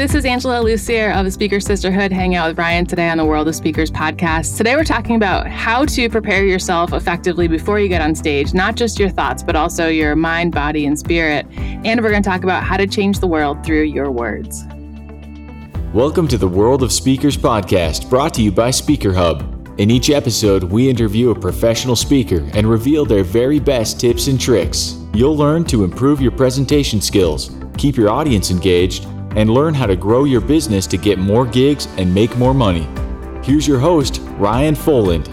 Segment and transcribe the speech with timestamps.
[0.00, 3.24] this is Angela Lussier of the Speaker Sisterhood, hanging out with Ryan today on the
[3.26, 4.56] World of Speakers podcast.
[4.56, 8.76] Today, we're talking about how to prepare yourself effectively before you get on stage, not
[8.76, 11.46] just your thoughts, but also your mind, body, and spirit.
[11.50, 14.64] And we're going to talk about how to change the world through your words.
[15.92, 19.68] Welcome to the World of Speakers podcast, brought to you by Speaker Hub.
[19.78, 24.40] In each episode, we interview a professional speaker and reveal their very best tips and
[24.40, 24.96] tricks.
[25.12, 29.96] You'll learn to improve your presentation skills, keep your audience engaged, and learn how to
[29.96, 32.88] grow your business to get more gigs and make more money.
[33.42, 35.28] Here's your host, Ryan Foland.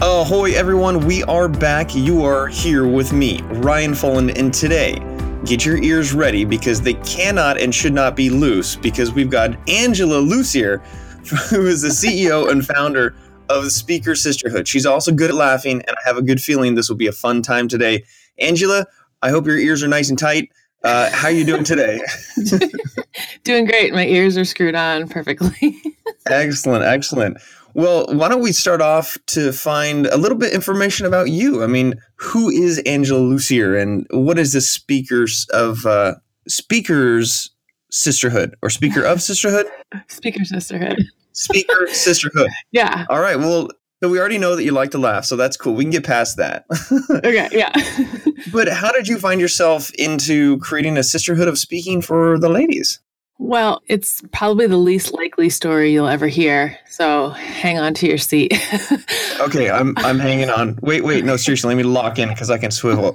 [0.00, 1.06] Ahoy, everyone.
[1.06, 1.94] We are back.
[1.94, 4.98] You are here with me, Ryan Foland, and today,
[5.44, 9.56] Get your ears ready because they cannot and should not be loose because we've got
[9.68, 10.84] Angela Lussier,
[11.50, 13.14] who is the CEO and founder
[13.48, 14.66] of the Speaker Sisterhood.
[14.66, 17.12] She's also good at laughing, and I have a good feeling this will be a
[17.12, 18.04] fun time today.
[18.38, 18.86] Angela,
[19.22, 20.50] I hope your ears are nice and tight.
[20.84, 22.00] Uh, how are you doing today?
[23.44, 23.92] doing great.
[23.92, 25.76] My ears are screwed on perfectly.
[26.26, 27.38] excellent, excellent.
[27.74, 31.62] Well, why don't we start off to find a little bit information about you?
[31.62, 36.14] I mean, who is Angela Lussier, and what is the speakers of uh,
[36.48, 37.50] speakers
[37.90, 39.66] sisterhood or speaker of sisterhood?
[40.08, 41.02] Speaker sisterhood.
[41.32, 42.50] Speaker sisterhood.
[42.72, 43.06] Yeah.
[43.08, 43.38] All right.
[43.38, 43.68] Well,
[44.00, 45.74] but we already know that you like to laugh, so that's cool.
[45.74, 46.66] We can get past that.
[47.10, 47.72] okay, yeah.
[48.52, 53.00] but how did you find yourself into creating a sisterhood of speaking for the ladies?
[53.40, 56.76] Well, it's probably the least likely story you'll ever hear.
[56.90, 58.52] So hang on to your seat.
[59.40, 60.78] okay, I'm I'm hanging on.
[60.82, 63.12] Wait, wait, no, seriously, let me lock in because I can swivel.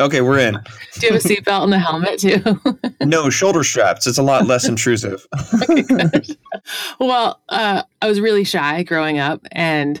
[0.00, 0.54] Okay, we're in.
[0.98, 2.60] Do you have a seatbelt and the helmet too?
[3.06, 4.06] no, shoulder straps.
[4.06, 5.26] It's a lot less intrusive.
[5.70, 6.20] okay,
[6.98, 10.00] well, uh, I was really shy growing up, and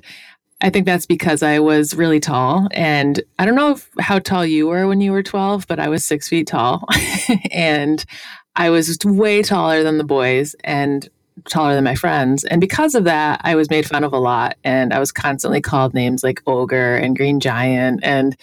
[0.60, 2.68] I think that's because I was really tall.
[2.72, 5.88] And I don't know if, how tall you were when you were 12, but I
[5.88, 6.86] was six feet tall.
[7.50, 8.04] and
[8.56, 11.08] I was way taller than the boys and
[11.48, 12.44] taller than my friends.
[12.44, 14.56] And because of that, I was made fun of a lot.
[14.64, 18.00] And I was constantly called names like ogre and green giant.
[18.02, 18.36] And,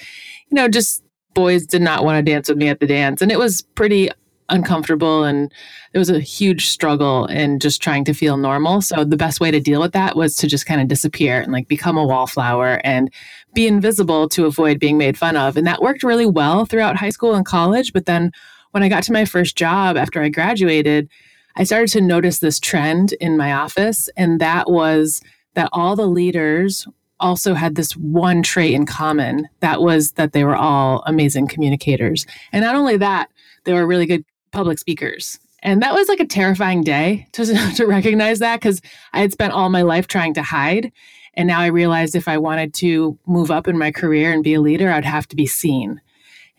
[0.50, 3.22] you know, just boys did not want to dance with me at the dance.
[3.22, 4.10] And it was pretty
[4.50, 5.52] uncomfortable and
[5.94, 8.82] it was a huge struggle in just trying to feel normal.
[8.82, 11.52] So the best way to deal with that was to just kind of disappear and
[11.52, 13.12] like become a wallflower and
[13.54, 15.58] be invisible to avoid being made fun of.
[15.58, 17.94] And that worked really well throughout high school and college.
[17.94, 18.32] But then
[18.72, 21.10] when I got to my first job after I graduated,
[21.56, 25.22] I started to notice this trend in my office, and that was
[25.54, 26.88] that all the leaders
[27.22, 32.26] also had this one trait in common that was that they were all amazing communicators.
[32.52, 33.30] And not only that,
[33.64, 35.40] they were really good public speakers.
[35.64, 37.46] And that was like a terrifying day to,
[37.76, 38.82] to recognize that because
[39.14, 40.92] I had spent all my life trying to hide.
[41.36, 44.56] And now I realized if I wanted to move up in my career and be
[44.56, 46.02] a leader, I'd have to be seen.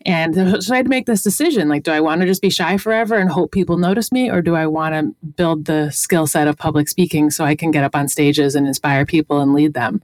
[0.05, 2.49] And so I had to make this decision like, do I want to just be
[2.49, 6.27] shy forever and hope people notice me, or do I want to build the skill
[6.27, 9.53] set of public speaking so I can get up on stages and inspire people and
[9.53, 10.01] lead them?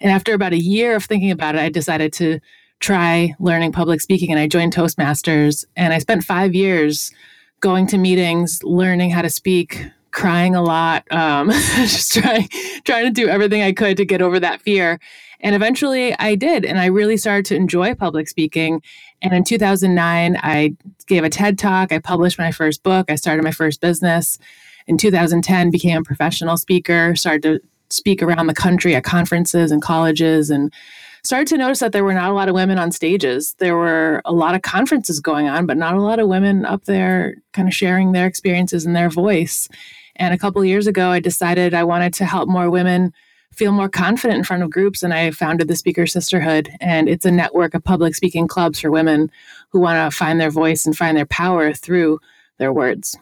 [0.00, 2.40] And after about a year of thinking about it, I decided to
[2.80, 5.64] try learning public speaking and I joined Toastmasters.
[5.76, 7.12] And I spent five years
[7.60, 12.48] going to meetings, learning how to speak, crying a lot, um, just trying
[12.84, 14.98] trying to do everything I could to get over that fear.
[15.40, 16.64] And eventually I did.
[16.64, 18.82] And I really started to enjoy public speaking.
[19.22, 20.74] And in 2009, I
[21.06, 21.92] gave a TED talk.
[21.92, 23.10] I published my first book.
[23.10, 24.38] I started my first business.
[24.86, 27.60] In 2010, became a professional speaker, started to
[27.90, 30.72] speak around the country at conferences and colleges and
[31.22, 33.54] started to notice that there were not a lot of women on stages.
[33.58, 36.84] There were a lot of conferences going on, but not a lot of women up
[36.84, 39.68] there kind of sharing their experiences and their voice.
[40.16, 43.12] And a couple years ago, I decided I wanted to help more women
[43.52, 45.02] feel more confident in front of groups.
[45.02, 46.70] And I founded the Speaker Sisterhood.
[46.80, 49.30] And it's a network of public speaking clubs for women
[49.70, 52.20] who want to find their voice and find their power through
[52.58, 53.18] their words.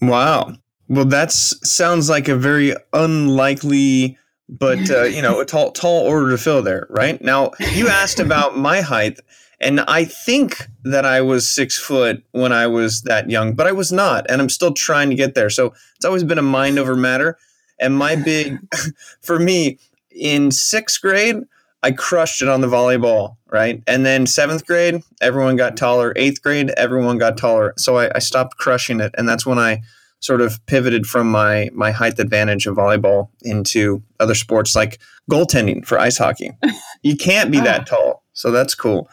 [0.00, 0.54] Wow.
[0.88, 4.18] Well, that sounds like a very unlikely,
[4.48, 7.20] but uh, you know, a tall, tall order to fill there, right?
[7.20, 9.20] Now, you asked about my height,
[9.60, 13.72] and I think that I was six foot when I was that young, but I
[13.72, 15.50] was not, and I'm still trying to get there.
[15.50, 17.38] So it's always been a mind over matter.
[17.78, 18.58] And my big,
[19.20, 19.78] for me,
[20.10, 21.36] in sixth grade,
[21.82, 23.82] I crushed it on the volleyball, right?
[23.86, 26.12] And then seventh grade, everyone got taller.
[26.16, 27.74] Eighth grade, everyone got taller.
[27.76, 29.82] So I, I, stopped crushing it, and that's when I
[30.20, 34.98] sort of pivoted from my my height advantage of volleyball into other sports like
[35.30, 36.52] goaltending for ice hockey.
[37.04, 37.84] You can't be that ah.
[37.84, 39.08] tall, so that's cool.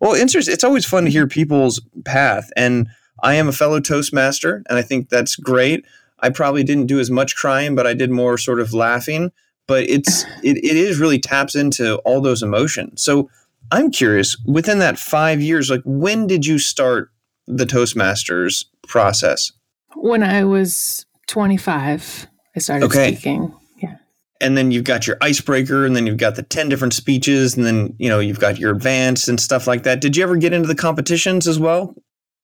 [0.00, 0.52] Well, interesting.
[0.52, 2.88] It's always fun to hear people's path, and
[3.22, 5.86] I am a fellow Toastmaster, and I think that's great.
[6.18, 9.30] I probably didn't do as much crying, but I did more sort of laughing.
[9.68, 13.04] But it's it, it is really taps into all those emotions.
[13.04, 13.30] So
[13.70, 17.10] I'm curious, within that five years, like when did you start
[17.46, 19.52] the Toastmasters process?
[19.94, 23.12] When I was 25, I started Okay.
[23.14, 23.52] speaking.
[23.82, 23.96] Yeah.
[24.40, 27.64] and then you've got your icebreaker and then you've got the 10 different speeches and
[27.66, 30.52] then you know you've got your advance and stuff like that did you ever get
[30.52, 31.94] into the competitions as well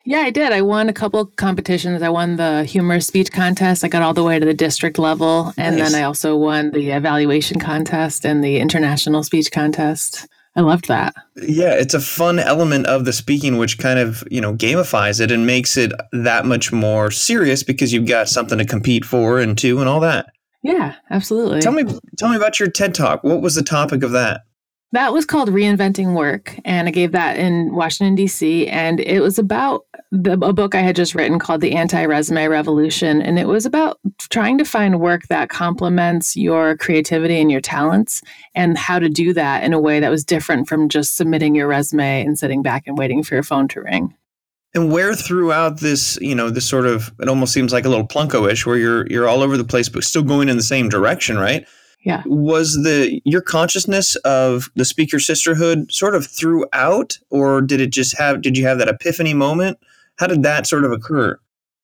[0.05, 0.53] Yeah, I did.
[0.53, 2.01] I won a couple competitions.
[2.03, 3.85] I won the humorous speech contest.
[3.85, 5.53] I got all the way to the district level.
[5.59, 5.93] And Nice.
[5.93, 10.27] then I also won the evaluation contest and the international speech contest.
[10.57, 11.15] I loved that.
[11.37, 15.31] yeah it's a fun element of the speaking which kind of you know gamifies it
[15.31, 19.57] and makes it that much more serious because you've got something to compete for and
[19.59, 20.27] to and all that
[20.63, 21.61] Yeah, absolutely.
[21.61, 21.85] tell me
[22.19, 24.41] tell me about your ted talk what was the topic of that
[24.93, 28.69] That was called Reinventing Work, and I gave that in Washington, D.C.
[28.69, 32.47] And it was about the, a book I had just written called The Anti Resume
[32.47, 33.21] Revolution.
[33.21, 33.99] And it was about
[34.31, 38.23] trying to find work that complements your creativity and your talents,
[38.55, 41.67] and how to do that in a way that was different from just submitting your
[41.69, 44.15] resume and sitting back and waiting for your phone to ring.
[44.75, 48.07] and where throughout this you know this sort of it almost seems like a little
[48.07, 51.39] plunko-ish where you're you're all over the place but still going in the same direction
[51.39, 51.67] right
[52.05, 52.23] Yeah.
[52.27, 58.17] was the your consciousness of the speaker sisterhood sort of throughout or did it just
[58.17, 59.79] have did you have that epiphany moment
[60.17, 61.39] how did that sort of occur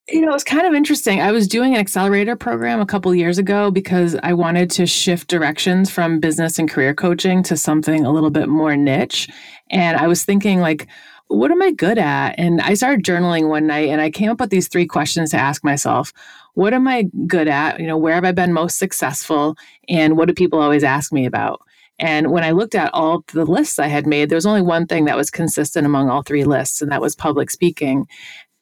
[0.08, 1.20] You know, it was kind of interesting.
[1.20, 5.28] I was doing an accelerator program a couple years ago because I wanted to shift
[5.28, 9.28] directions from business and career coaching to something a little bit more niche.
[9.70, 10.88] And I was thinking, like,
[11.28, 12.34] what am I good at?
[12.38, 15.36] And I started journaling one night and I came up with these three questions to
[15.36, 16.12] ask myself.
[16.54, 17.80] What am I good at?
[17.80, 19.56] You know, where have I been most successful?
[19.88, 21.60] And what do people always ask me about?
[21.98, 24.86] And when I looked at all the lists I had made, there was only one
[24.86, 28.08] thing that was consistent among all three lists, and that was public speaking.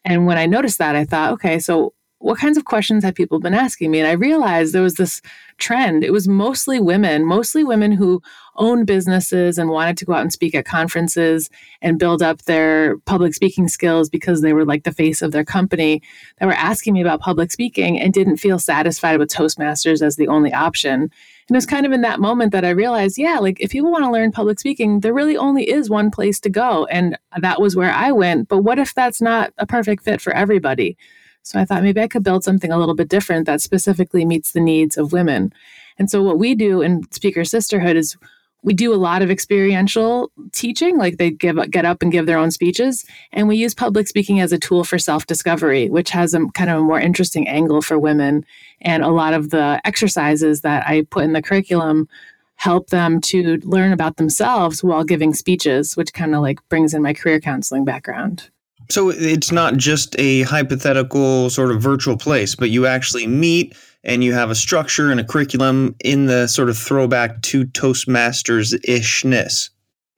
[0.05, 3.41] And when I noticed that, I thought, okay, so what kinds of questions have people
[3.41, 3.99] been asking me?
[3.99, 5.21] And I realized there was this
[5.59, 6.05] trend.
[6.05, 8.23] It was mostly women, mostly women who
[8.57, 12.99] own businesses and wanted to go out and speak at conferences and build up their
[12.99, 16.03] public speaking skills because they were like the face of their company
[16.39, 20.29] that were asking me about public speaking and didn't feel satisfied with Toastmasters as the
[20.29, 21.03] only option.
[21.03, 21.11] And
[21.51, 24.05] it was kind of in that moment that I realized, yeah, like if people want
[24.05, 26.87] to learn public speaking, there really only is one place to go.
[26.87, 28.49] And that was where I went.
[28.49, 30.97] But what if that's not a perfect fit for everybody?
[31.43, 34.53] So I thought maybe I could build something a little bit different that specifically meets
[34.53, 35.53] the needs of women.
[35.99, 38.17] And so what we do in Speaker Sisterhood is
[38.65, 42.39] we do a lot of experiential teaching, like they give get up and give their
[42.39, 46.47] own speeches, and we use public speaking as a tool for self-discovery, which has a
[46.55, 48.47] kind of a more interesting angle for women.
[48.81, 52.09] And a lot of the exercises that I put in the curriculum
[52.55, 57.03] help them to learn about themselves while giving speeches, which kind of like brings in
[57.03, 58.49] my career counseling background.
[58.93, 63.75] So it's not just a hypothetical sort of virtual place but you actually meet
[64.05, 68.75] and you have a structure and a curriculum in the sort of throwback to toastmasters
[68.87, 69.71] ishness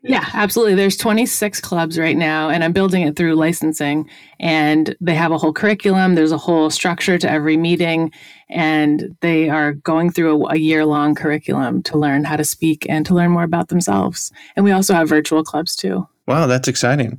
[0.06, 0.74] Yeah, absolutely.
[0.74, 4.06] There's 26 clubs right now, and I'm building it through licensing.
[4.38, 6.14] And they have a whole curriculum.
[6.14, 8.12] There's a whole structure to every meeting,
[8.50, 12.84] and they are going through a, a year long curriculum to learn how to speak
[12.86, 14.30] and to learn more about themselves.
[14.56, 16.06] And we also have virtual clubs too.
[16.26, 17.18] wow that's exciting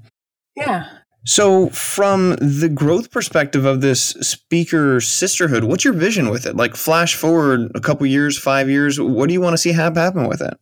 [0.55, 0.85] Yeah.
[1.25, 6.55] So, from the growth perspective of this speaker sisterhood, what's your vision with it?
[6.55, 9.95] Like, flash forward a couple years, five years, what do you want to see have
[9.95, 10.55] happen with it?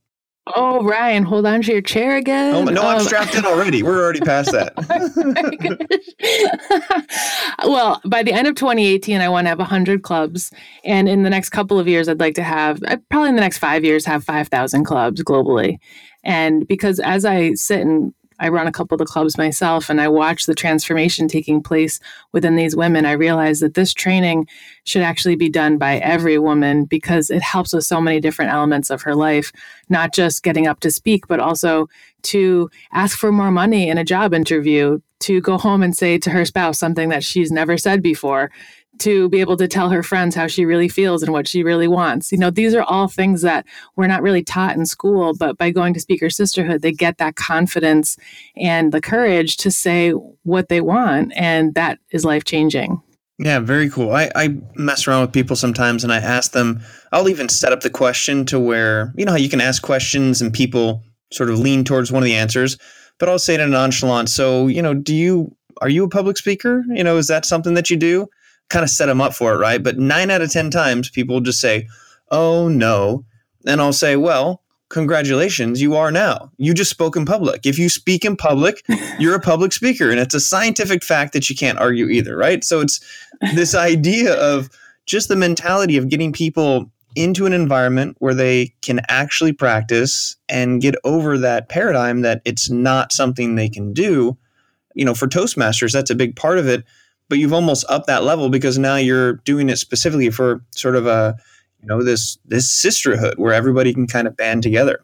[0.55, 2.53] Oh, Ryan, hold on to your chair again.
[2.53, 3.81] Oh, no, I'm Um, strapped in already.
[3.81, 4.73] We're already past that.
[7.65, 10.51] well, by the end of 2018, I want to have 100 clubs.
[10.83, 13.59] And in the next couple of years, I'd like to have, probably in the next
[13.59, 15.77] five years, have 5,000 clubs globally.
[16.25, 20.01] And because as I sit and I run a couple of the clubs myself and
[20.01, 22.01] I watch the transformation taking place
[22.33, 24.49] within these women, I realize that this training
[24.83, 28.89] should actually be done by every woman because it helps with so many different elements
[28.89, 29.53] of her life,
[29.87, 31.87] not just getting up to speak, but also
[32.23, 36.29] to ask for more money in a job interview, to go home and say to
[36.29, 38.51] her spouse something that she's never said before,
[38.99, 41.87] to be able to tell her friends how she really feels and what she really
[41.87, 42.31] wants.
[42.31, 45.71] You know, these are all things that we're not really taught in school, but by
[45.71, 48.17] going to Speaker Sisterhood, they get that confidence
[48.55, 50.11] and the courage to say
[50.43, 51.33] what they want.
[51.35, 53.01] And that is life changing.
[53.39, 54.11] Yeah, very cool.
[54.11, 56.81] I, I mess around with people sometimes and I ask them,
[57.11, 60.39] I'll even set up the question to where, you know, how you can ask questions
[60.41, 62.77] and people sort of lean towards one of the answers,
[63.19, 64.29] but I'll say it in nonchalant.
[64.29, 66.83] So, you know, do you, are you a public speaker?
[66.89, 68.27] You know, is that something that you do?
[68.73, 69.81] Kind of set them up for it, right?
[69.81, 71.87] But nine out of 10 times people just say,
[72.31, 73.23] oh no.
[73.67, 76.51] And I'll say, well, congratulations, you are now.
[76.57, 77.67] You just spoke in public.
[77.67, 78.83] If you speak in public,
[79.19, 80.09] you're a public speaker.
[80.09, 82.63] And it's a scientific fact that you can't argue either, right?
[82.63, 82.99] So it's
[83.53, 84.69] this idea of
[85.05, 90.81] just the mentality of getting people into an environment where they can actually practice and
[90.81, 94.35] get over that paradigm that it's not something they can do.
[94.95, 96.83] You know, for Toastmasters, that's a big part of it.
[97.29, 101.07] But you've almost upped that level because now you're doing it specifically for sort of
[101.07, 101.35] a
[101.81, 105.03] you know this this sisterhood where everybody can kind of band together.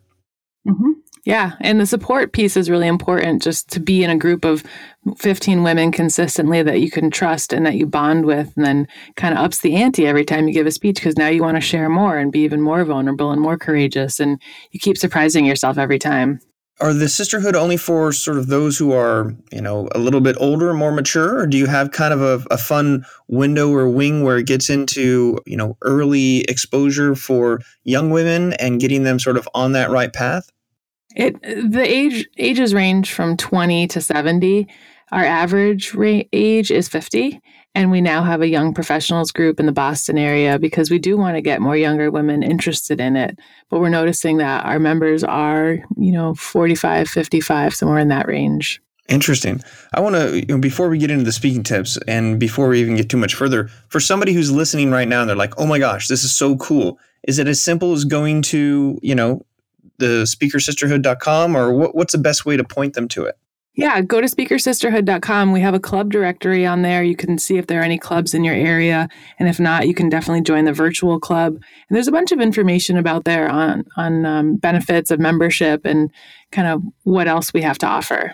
[0.68, 0.92] Mm-hmm.
[1.26, 4.64] Yeah, and the support piece is really important just to be in a group of
[5.18, 9.34] 15 women consistently that you can trust and that you bond with, and then kind
[9.34, 11.62] of ups the ante every time you give a speech because now you want to
[11.62, 15.78] share more and be even more vulnerable and more courageous, and you keep surprising yourself
[15.78, 16.40] every time.
[16.82, 20.38] Are the sisterhood only for sort of those who are, you know, a little bit
[20.40, 24.24] older, more mature, or do you have kind of a, a fun window or wing
[24.24, 29.36] where it gets into, you know, early exposure for young women and getting them sort
[29.36, 30.50] of on that right path?
[31.16, 34.68] It the age ages range from 20 to 70.
[35.12, 37.42] Our average ra- age is 50
[37.76, 41.18] and we now have a young professionals group in the Boston area because we do
[41.18, 43.38] want to get more younger women interested in it.
[43.70, 48.82] But we're noticing that our members are, you know, 45, 55, somewhere in that range.
[49.08, 49.62] Interesting.
[49.94, 52.80] I want to, you know, before we get into the speaking tips and before we
[52.80, 55.66] even get too much further, for somebody who's listening right now and they're like, oh
[55.66, 57.00] my gosh, this is so cool.
[57.28, 59.46] Is it as simple as going to, you know,
[59.98, 63.38] the speakersisterhood.com or what, what's the best way to point them to it?
[63.80, 65.54] Yeah, go to speakersisterhood.com.
[65.54, 67.02] We have a club directory on there.
[67.02, 69.08] You can see if there are any clubs in your area.
[69.40, 71.54] And if not, you can definitely join the virtual club.
[71.54, 76.12] And there's a bunch of information about there on, on um, benefits of membership and
[76.52, 78.34] kind of what else we have to offer.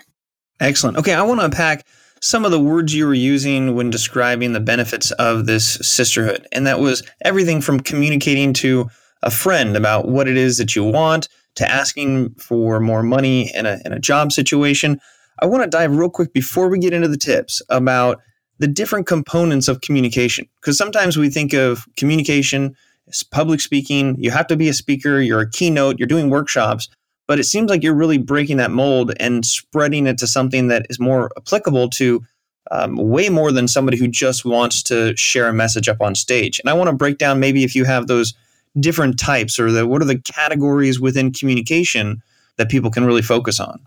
[0.58, 0.96] Excellent.
[0.96, 1.86] Okay, I want to unpack
[2.20, 6.44] some of the words you were using when describing the benefits of this sisterhood.
[6.50, 8.90] And that was everything from communicating to
[9.22, 13.64] a friend about what it is that you want to asking for more money in
[13.64, 15.00] a, in a job situation.
[15.40, 18.20] I want to dive real quick before we get into the tips about
[18.58, 20.48] the different components of communication.
[20.60, 22.74] Because sometimes we think of communication
[23.08, 26.88] as public speaking, you have to be a speaker, you're a keynote, you're doing workshops,
[27.26, 30.86] but it seems like you're really breaking that mold and spreading it to something that
[30.90, 32.24] is more applicable to
[32.70, 36.58] um, way more than somebody who just wants to share a message up on stage.
[36.58, 38.34] And I want to break down maybe if you have those
[38.78, 42.22] different types or the what are the categories within communication
[42.56, 43.86] that people can really focus on?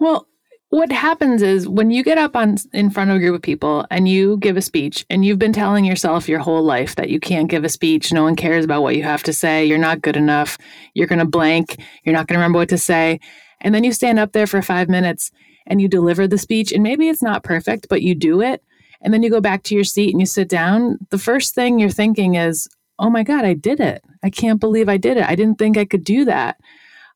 [0.00, 0.27] Well,
[0.70, 3.86] what happens is when you get up on in front of a group of people
[3.90, 7.18] and you give a speech and you've been telling yourself your whole life that you
[7.18, 10.02] can't give a speech no one cares about what you have to say you're not
[10.02, 10.58] good enough
[10.94, 13.18] you're going to blank you're not going to remember what to say
[13.60, 15.30] and then you stand up there for 5 minutes
[15.66, 18.62] and you deliver the speech and maybe it's not perfect but you do it
[19.00, 21.78] and then you go back to your seat and you sit down the first thing
[21.78, 24.02] you're thinking is oh my God, I did it.
[24.22, 25.24] I can't believe I did it.
[25.24, 26.56] I didn't think I could do that.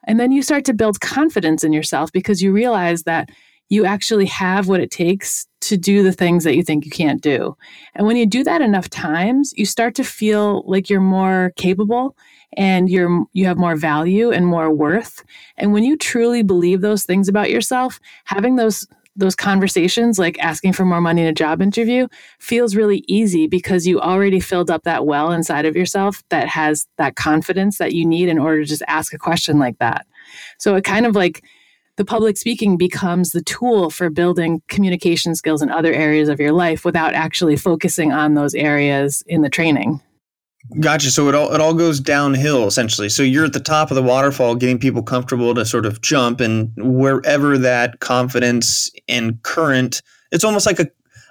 [0.05, 3.31] And then you start to build confidence in yourself because you realize that
[3.69, 7.23] you actually have what it takes to do the things that you think you can't
[7.23, 7.57] do.
[7.95, 12.17] And when you do that enough times, you start to feel like you're more capable
[12.55, 15.25] and you're you have more value and more worth.
[15.57, 20.73] And when you truly believe those things about yourself, having those those conversations, like asking
[20.73, 24.85] for more money in a job interview, feels really easy because you already filled up
[24.85, 28.69] that well inside of yourself that has that confidence that you need in order to
[28.69, 30.07] just ask a question like that.
[30.59, 31.45] So it kind of like
[31.97, 36.53] the public speaking becomes the tool for building communication skills in other areas of your
[36.53, 40.01] life without actually focusing on those areas in the training.
[40.81, 41.11] Gotcha.
[41.11, 43.09] So it all it all goes downhill essentially.
[43.09, 46.41] So you're at the top of the waterfall, getting people comfortable to sort of jump,
[46.41, 50.89] and wherever that confidence and current, it's almost like a.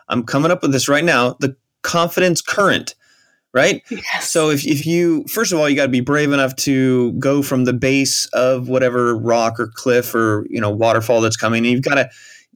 [0.09, 1.37] I'm coming up with this right now.
[1.39, 2.93] The confidence current,
[3.53, 3.81] right?
[3.89, 4.29] Yes.
[4.29, 7.41] So if if you first of all, you got to be brave enough to go
[7.41, 11.71] from the base of whatever rock or cliff or you know waterfall that's coming, and
[11.71, 12.09] you've got to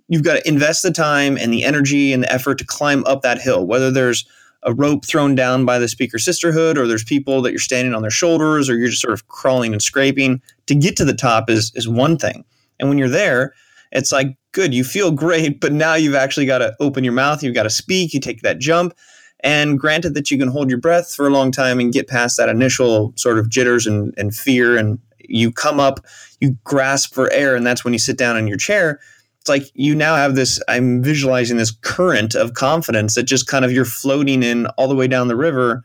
[0.10, 3.22] you've got to invest the time and the energy and the effort to climb up
[3.22, 3.66] that hill.
[3.66, 4.26] Whether there's
[4.66, 8.02] a rope thrown down by the speaker sisterhood, or there's people that you're standing on
[8.02, 10.42] their shoulders, or you're just sort of crawling and scraping.
[10.68, 12.44] To get to the top is is one thing,
[12.80, 13.54] and when you're there,
[13.92, 17.44] it's like good, you feel great, but now you've actually got to open your mouth,
[17.44, 18.94] you've got to speak, you take that jump.
[19.42, 22.38] And granted that you can hold your breath for a long time and get past
[22.38, 26.04] that initial sort of jitters and, and fear, and you come up,
[26.40, 29.00] you grasp for air, and that's when you sit down in your chair
[29.46, 33.64] it's like you now have this i'm visualizing this current of confidence that just kind
[33.64, 35.84] of you're floating in all the way down the river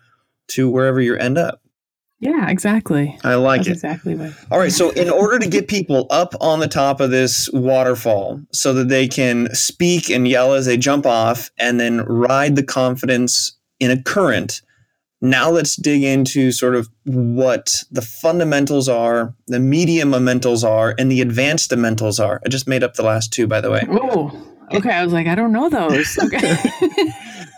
[0.49, 1.61] to wherever you end up.
[2.21, 3.17] Yeah exactly.
[3.23, 3.73] I like That's it.
[3.73, 7.11] exactly right all right so in order to get people up on the top of
[7.11, 12.01] this waterfall so that they can speak and yell as they jump off and then
[12.07, 14.63] ride the confidence in a current
[15.21, 21.11] now let's dig into sort of what the fundamentals are, the medium mentals are, and
[21.11, 22.41] the advanced mentals are.
[22.45, 23.83] I just made up the last two, by the way.
[23.91, 24.31] Oh,
[24.73, 24.91] okay.
[24.91, 26.19] I was like, I don't know those.
[26.33, 26.57] Okay.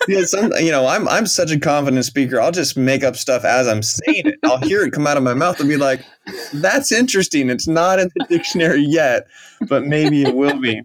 [0.09, 2.40] yeah, some, you know, I'm I'm such a confident speaker.
[2.40, 4.38] I'll just make up stuff as I'm saying it.
[4.42, 6.04] I'll hear it come out of my mouth and be like,
[6.54, 7.50] "That's interesting.
[7.50, 9.28] It's not in the dictionary yet,
[9.69, 10.83] but maybe it will be."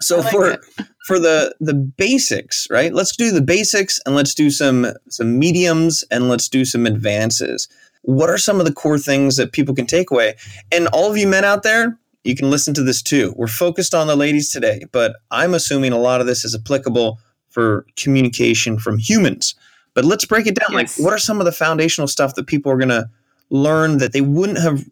[0.00, 0.60] So like for it.
[1.04, 2.92] For the the basics, right?
[2.92, 7.68] Let's do the basics and let's do some some mediums and let's do some advances.
[8.02, 10.34] What are some of the core things that people can take away?
[10.72, 13.34] And all of you men out there, you can listen to this too.
[13.36, 17.18] We're focused on the ladies today, but I'm assuming a lot of this is applicable
[17.50, 19.54] for communication from humans.
[19.92, 20.72] But let's break it down.
[20.72, 20.98] Yes.
[20.98, 23.10] Like, what are some of the foundational stuff that people are going to
[23.50, 24.84] learn that they wouldn't have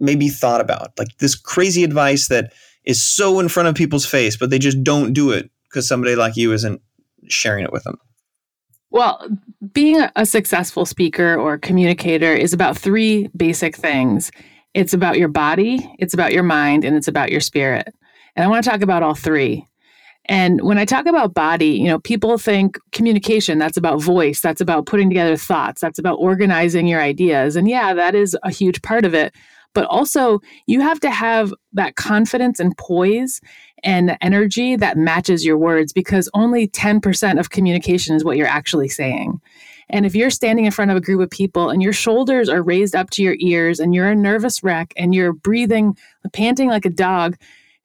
[0.00, 0.98] maybe thought about?
[0.98, 4.82] Like this crazy advice that is so in front of people's face, but they just
[4.82, 6.80] don't do it because somebody like you isn't
[7.28, 7.98] sharing it with them.
[8.90, 9.28] Well,
[9.72, 14.30] being a successful speaker or communicator is about three basic things
[14.74, 17.92] it's about your body, it's about your mind, and it's about your spirit.
[18.36, 19.66] And I want to talk about all three.
[20.26, 24.60] And when I talk about body, you know, people think communication, that's about voice, that's
[24.60, 27.56] about putting together thoughts, that's about organizing your ideas.
[27.56, 29.34] And yeah, that is a huge part of it.
[29.74, 33.40] But also, you have to have that confidence and poise
[33.82, 38.88] and energy that matches your words because only 10% of communication is what you're actually
[38.88, 39.40] saying.
[39.90, 42.62] And if you're standing in front of a group of people and your shoulders are
[42.62, 45.96] raised up to your ears and you're a nervous wreck and you're breathing,
[46.32, 47.36] panting like a dog,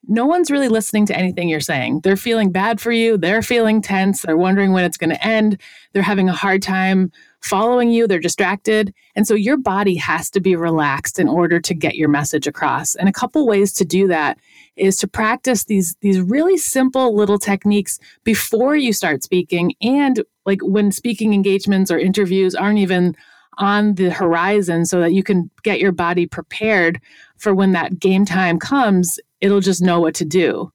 [0.06, 2.00] no one's really listening to anything you're saying.
[2.00, 3.16] They're feeling bad for you.
[3.16, 4.22] They're feeling tense.
[4.22, 5.58] They're wondering when it's going to end.
[5.92, 7.10] They're having a hard time
[7.40, 8.06] following you.
[8.06, 8.92] They're distracted.
[9.16, 12.94] And so your body has to be relaxed in order to get your message across.
[12.94, 14.38] And a couple ways to do that
[14.76, 20.60] is to practice these these really simple little techniques before you start speaking and like
[20.62, 23.16] when speaking engagements or interviews aren't even
[23.58, 27.00] on the horizon so that you can get your body prepared
[27.36, 30.72] for when that game time comes it'll just know what to do.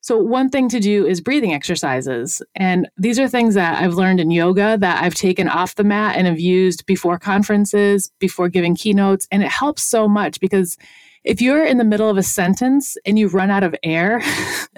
[0.00, 2.40] So, one thing to do is breathing exercises.
[2.54, 6.16] And these are things that I've learned in yoga that I've taken off the mat
[6.16, 9.28] and have used before conferences, before giving keynotes.
[9.30, 10.78] And it helps so much because
[11.28, 14.20] if you're in the middle of a sentence and you run out of air,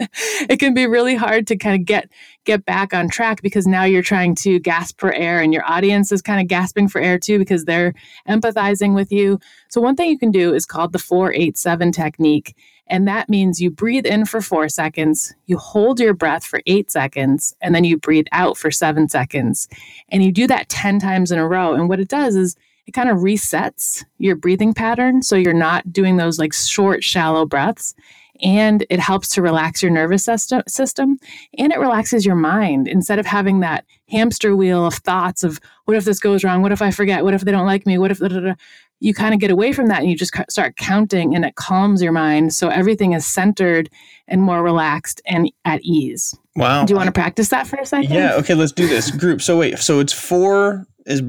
[0.49, 2.11] it can be really hard to kind of get
[2.45, 6.11] get back on track because now you're trying to gasp for air and your audience
[6.11, 7.95] is kind of gasping for air too because they're
[8.29, 9.39] empathizing with you.
[9.69, 12.57] So one thing you can do is called the 487 technique
[12.89, 16.91] and that means you breathe in for 4 seconds, you hold your breath for 8
[16.91, 19.69] seconds, and then you breathe out for 7 seconds.
[20.09, 21.75] And you do that 10 times in a row.
[21.75, 22.57] And what it does is
[22.91, 27.47] it kind of resets your breathing pattern so you're not doing those like short shallow
[27.47, 27.95] breaths.
[28.43, 30.25] And it helps to relax your nervous
[30.67, 31.19] system
[31.57, 32.89] and it relaxes your mind.
[32.89, 36.63] Instead of having that hamster wheel of thoughts of what if this goes wrong?
[36.63, 37.23] What if i forget?
[37.23, 37.97] What if they don't like me?
[37.97, 38.55] What if da, da, da.
[38.99, 42.03] you kind of get away from that and you just start counting and it calms
[42.03, 43.89] your mind so everything is centered
[44.27, 46.37] and more relaxed and at ease.
[46.57, 46.87] Wow.
[46.87, 48.13] Do you want to practice that for a second?
[48.13, 49.13] Yeah okay let's do this.
[49.13, 51.23] Group so wait so it's four is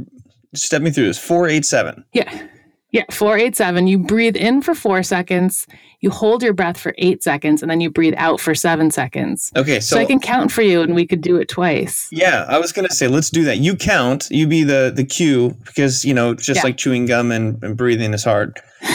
[0.54, 1.20] step me through this.
[1.20, 2.06] 487.
[2.14, 2.48] Yeah.
[2.92, 3.88] Yeah, 487.
[3.88, 5.66] You breathe in for four seconds,
[6.02, 9.50] you hold your breath for eight seconds, and then you breathe out for seven seconds.
[9.56, 12.10] Okay, so, so I can count for you and we could do it twice.
[12.12, 13.60] Yeah, I was gonna say let's do that.
[13.60, 16.64] You count, you be the the cue because you know, just yeah.
[16.64, 18.60] like chewing gum and, and breathing is hard.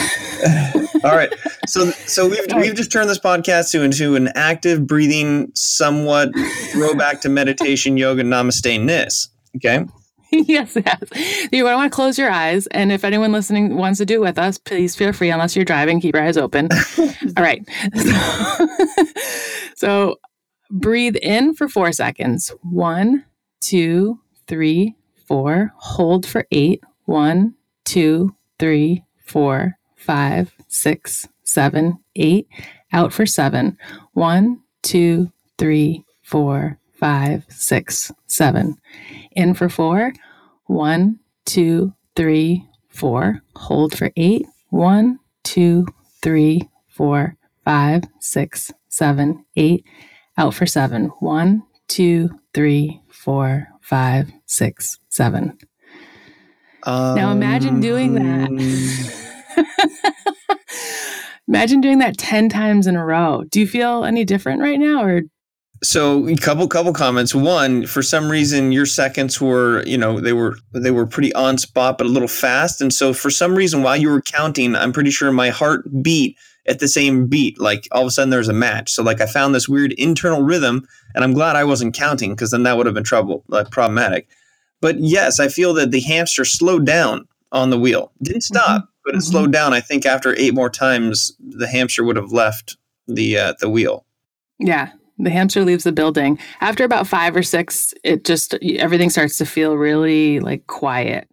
[1.03, 1.33] All right.
[1.65, 6.29] So so we've we've just turned this podcast to into an active breathing, somewhat
[6.71, 9.29] throwback to meditation, yoga, namaste, nis.
[9.55, 9.85] Okay.
[10.31, 11.49] yes, yes.
[11.51, 12.67] You want to close your eyes.
[12.67, 15.65] And if anyone listening wants to do it with us, please feel free, unless you're
[15.65, 16.69] driving, keep your eyes open.
[16.99, 17.65] All right.
[17.95, 18.67] So,
[19.75, 20.15] so
[20.69, 22.53] breathe in for four seconds.
[22.61, 23.25] One,
[23.61, 24.95] two, three,
[25.27, 25.73] four.
[25.77, 26.83] Hold for eight.
[27.05, 32.47] One, two, three, four, five, six, seven, eight.
[32.91, 33.77] Out for seven.
[34.13, 38.77] One, two, three, four, five, six, seven.
[39.31, 40.13] In for four.
[40.65, 43.41] One, two, three, four.
[43.55, 44.45] Hold for eight.
[44.69, 45.87] One, two,
[46.21, 49.85] three, four, five, six, seven, eight.
[50.37, 51.05] Out for seven.
[51.19, 55.57] One, two, three, four, five, six, seven.
[56.83, 58.49] Um, now imagine doing that.
[61.47, 63.43] imagine doing that 10 times in a row.
[63.49, 65.21] Do you feel any different right now or
[65.83, 67.35] so a couple couple comments.
[67.35, 71.57] One, for some reason your seconds were, you know, they were they were pretty on
[71.57, 72.81] spot but a little fast.
[72.81, 76.37] And so for some reason while you were counting, I'm pretty sure my heart beat
[76.67, 77.59] at the same beat.
[77.59, 78.91] Like all of a sudden there's a match.
[78.91, 82.51] So like I found this weird internal rhythm and I'm glad I wasn't counting because
[82.51, 84.27] then that would have been trouble, like problematic.
[84.81, 88.11] But yes, I feel that the hamster slowed down on the wheel.
[88.21, 88.55] Didn't mm-hmm.
[88.55, 88.91] stop, mm-hmm.
[89.05, 89.31] but it mm-hmm.
[89.31, 89.73] slowed down.
[89.73, 94.05] I think after eight more times the hamster would have left the uh, the wheel.
[94.59, 96.39] Yeah, the hamster leaves the building.
[96.61, 101.29] After about five or six, it just everything starts to feel really like quiet.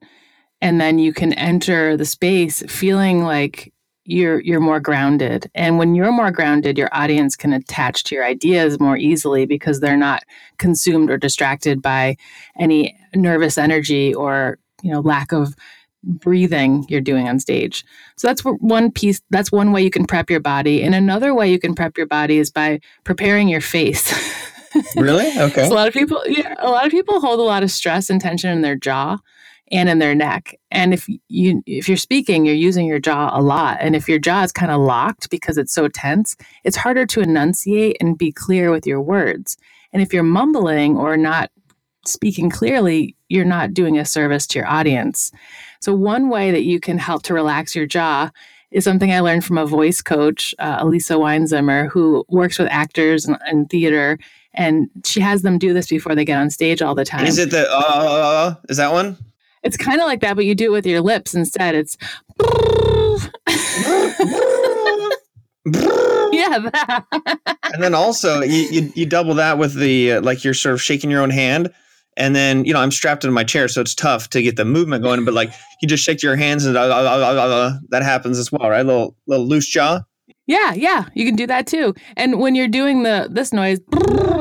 [0.61, 3.73] And then you can enter the space feeling like
[4.07, 5.51] you're you're more grounded.
[5.55, 9.81] And when you're more grounded, your audience can attach to your ideas more easily because
[9.81, 10.23] they're not
[10.59, 12.17] consumed or distracted by
[12.59, 15.55] any nervous energy or, you know, lack of
[16.05, 17.85] breathing you're doing on stage.
[18.17, 20.83] So that's one piece, that's one way you can prep your body.
[20.83, 24.13] And another way you can prep your body is by preparing your face.
[24.97, 25.27] really?
[25.39, 25.67] Okay.
[25.67, 28.11] so a lot of people, yeah, a lot of people hold a lot of stress
[28.11, 29.19] and tension in their jaw
[29.71, 30.59] and in their neck.
[30.71, 33.79] And if you if you're speaking, you're using your jaw a lot.
[33.81, 37.21] And if your jaw is kind of locked because it's so tense, it's harder to
[37.21, 39.57] enunciate and be clear with your words.
[39.93, 41.51] And if you're mumbling or not
[42.07, 45.33] speaking clearly, you're not doing a service to your audience.
[45.85, 48.31] So, one way that you can help to relax your jaw
[48.71, 53.27] is something I learned from a voice coach, uh, Elissa Weinzimmer, who works with actors
[53.27, 54.19] and, and, theater.
[54.55, 57.27] And she has them do this before they get on stage all the time.
[57.27, 59.19] Is it the, uh, uh, uh is that one?
[59.63, 61.75] It's kind of like that, but you do it with your lips instead.
[61.75, 61.99] It's,
[66.33, 67.05] yeah, that.
[67.75, 70.81] and then also you, you, you double that with the uh, like you're sort of
[70.81, 71.71] shaking your own hand
[72.17, 74.65] and then, you know, I'm strapped in my chair, so it's tough to get the
[74.65, 75.25] movement going.
[75.25, 78.71] But like, you just shake your hands and uh, uh, uh, that happens as well,
[78.71, 78.85] right?
[78.85, 80.03] Little little loose jaw.
[80.47, 81.95] Yeah, yeah, you can do that too.
[82.19, 83.81] And when you're doing the this noise,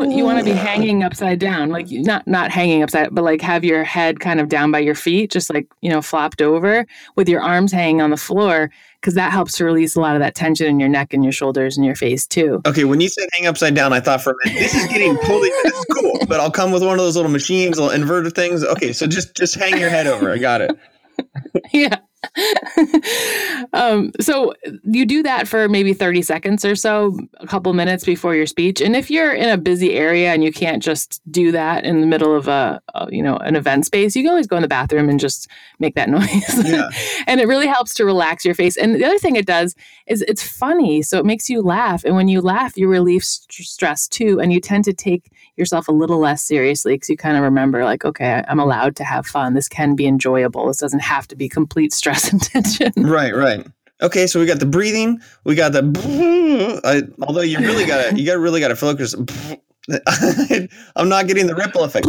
[0.10, 3.64] you want to be hanging upside down, like not not hanging upside, but like have
[3.64, 6.86] your head kind of down by your feet, just like you know flopped over,
[7.16, 10.20] with your arms hanging on the floor, because that helps to release a lot of
[10.20, 12.62] that tension in your neck and your shoulders and your face too.
[12.66, 15.16] Okay, when you said hang upside down, I thought for a minute this is getting
[15.20, 18.34] totally this is cool, but I'll come with one of those little machines, little inverter
[18.34, 18.62] things.
[18.66, 20.34] Okay, so just just hang your head over.
[20.34, 20.78] I got it.
[21.74, 21.96] yeah.
[23.74, 28.36] um, so you do that for maybe 30 seconds or so, a couple minutes before
[28.36, 28.82] your speech.
[28.82, 32.08] And if you're in a busy area and you can't just do that in the
[32.08, 34.68] middle of a, a you know, an event space, you can always go in the
[34.68, 35.48] bathroom and just
[35.80, 36.66] make that noise.
[36.66, 36.90] Yeah.
[37.28, 38.78] and it really helps to relax your face.
[38.78, 39.76] And the other thing it does
[40.08, 41.02] is it's funny.
[41.02, 42.04] So it makes you laugh.
[42.04, 44.40] And when you laugh, you relieve st- stress too.
[44.40, 47.84] And you tend to take yourself a little less seriously because you kind of remember,
[47.84, 49.54] like, okay, I'm allowed to have fun.
[49.54, 50.68] This can be enjoyable.
[50.68, 52.92] This doesn't have to be complete stress and tension.
[52.98, 53.66] Right, right.
[54.02, 56.82] Okay, so we got the breathing, we got the.
[56.84, 59.16] I, although you really got to, you got really got to focus.
[60.96, 62.08] I'm not getting the ripple effect.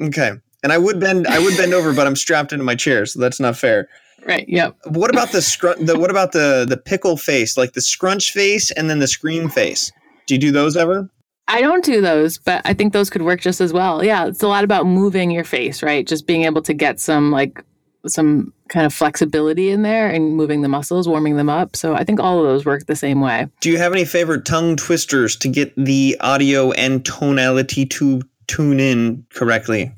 [0.00, 3.04] okay, and I would bend, I would bend over, but I'm strapped into my chair,
[3.06, 3.88] so that's not fair.
[4.26, 4.48] Right.
[4.48, 4.76] Yep.
[4.86, 5.84] What about the scrunch?
[5.84, 9.48] The what about the the pickle face, like the scrunch face, and then the scream
[9.48, 9.90] face?
[10.26, 11.10] Do you do those ever?
[11.46, 14.02] I don't do those, but I think those could work just as well.
[14.02, 16.06] Yeah, it's a lot about moving your face, right?
[16.06, 17.62] Just being able to get some like
[18.06, 21.76] some kind of flexibility in there and moving the muscles, warming them up.
[21.76, 23.48] So I think all of those work the same way.
[23.60, 28.80] Do you have any favorite tongue twisters to get the audio and tonality to tune
[28.80, 29.92] in correctly?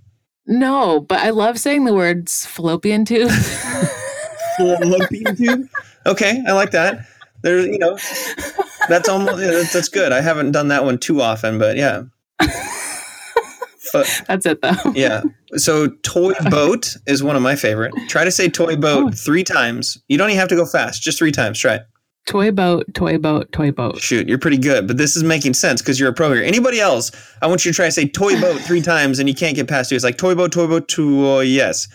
[0.47, 3.31] No, but I love saying the words fallopian tube.
[4.59, 5.69] fallopian tube?
[6.07, 7.07] Okay, I like that.
[7.43, 7.97] There's, you know,
[8.89, 10.13] that's almost yeah, that's, that's good.
[10.13, 12.03] I haven't done that one too often, but yeah.
[13.93, 14.93] But, that's it though.
[14.95, 15.23] yeah.
[15.57, 17.95] So toy boat is one of my favorite.
[18.09, 19.17] Try to say toy boat oh.
[19.17, 19.99] three times.
[20.09, 21.03] You don't even have to go fast.
[21.03, 21.59] Just three times.
[21.59, 21.83] Try it.
[22.27, 24.01] Toy boat, toy boat, toy boat.
[24.01, 26.43] Shoot, you're pretty good, but this is making sense because you're a pro here.
[26.43, 27.13] Anybody else?
[27.41, 29.69] I want you to try to say toy boat three times, and you can't get
[29.69, 29.95] past it.
[29.95, 31.43] It's like toy boat, toy boat, toy.
[31.43, 31.87] Yes.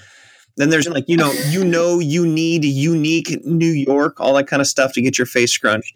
[0.55, 4.61] Then there's like you know, you know, you need unique New York, all that kind
[4.61, 5.95] of stuff to get your face scrunched.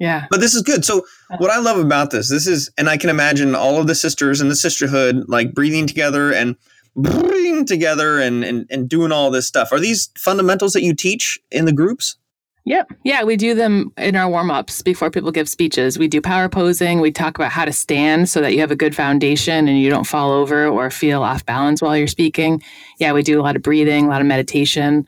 [0.00, 0.26] Yeah.
[0.30, 0.84] But this is good.
[0.84, 1.36] So uh-huh.
[1.38, 4.40] what I love about this, this is, and I can imagine all of the sisters
[4.40, 6.56] in the sisterhood like breathing together and
[6.96, 9.70] breathing together and, and, and doing all this stuff.
[9.70, 12.16] Are these fundamentals that you teach in the groups?
[12.64, 12.92] Yep.
[13.04, 15.98] Yeah, we do them in our warm ups before people give speeches.
[15.98, 17.00] We do power posing.
[17.00, 19.90] We talk about how to stand so that you have a good foundation and you
[19.90, 22.62] don't fall over or feel off balance while you're speaking.
[22.98, 25.06] Yeah, we do a lot of breathing, a lot of meditation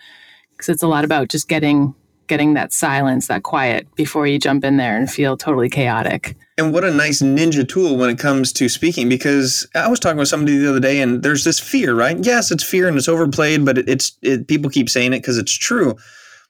[0.52, 1.94] because it's a lot about just getting
[2.32, 6.34] getting that silence, that quiet before you jump in there and feel totally chaotic.
[6.56, 10.16] And what a nice ninja tool when it comes to speaking because I was talking
[10.16, 12.16] with somebody the other day and there's this fear, right?
[12.22, 15.36] Yes, it's fear and it's overplayed, but it, it's it, people keep saying it because
[15.36, 15.94] it's true.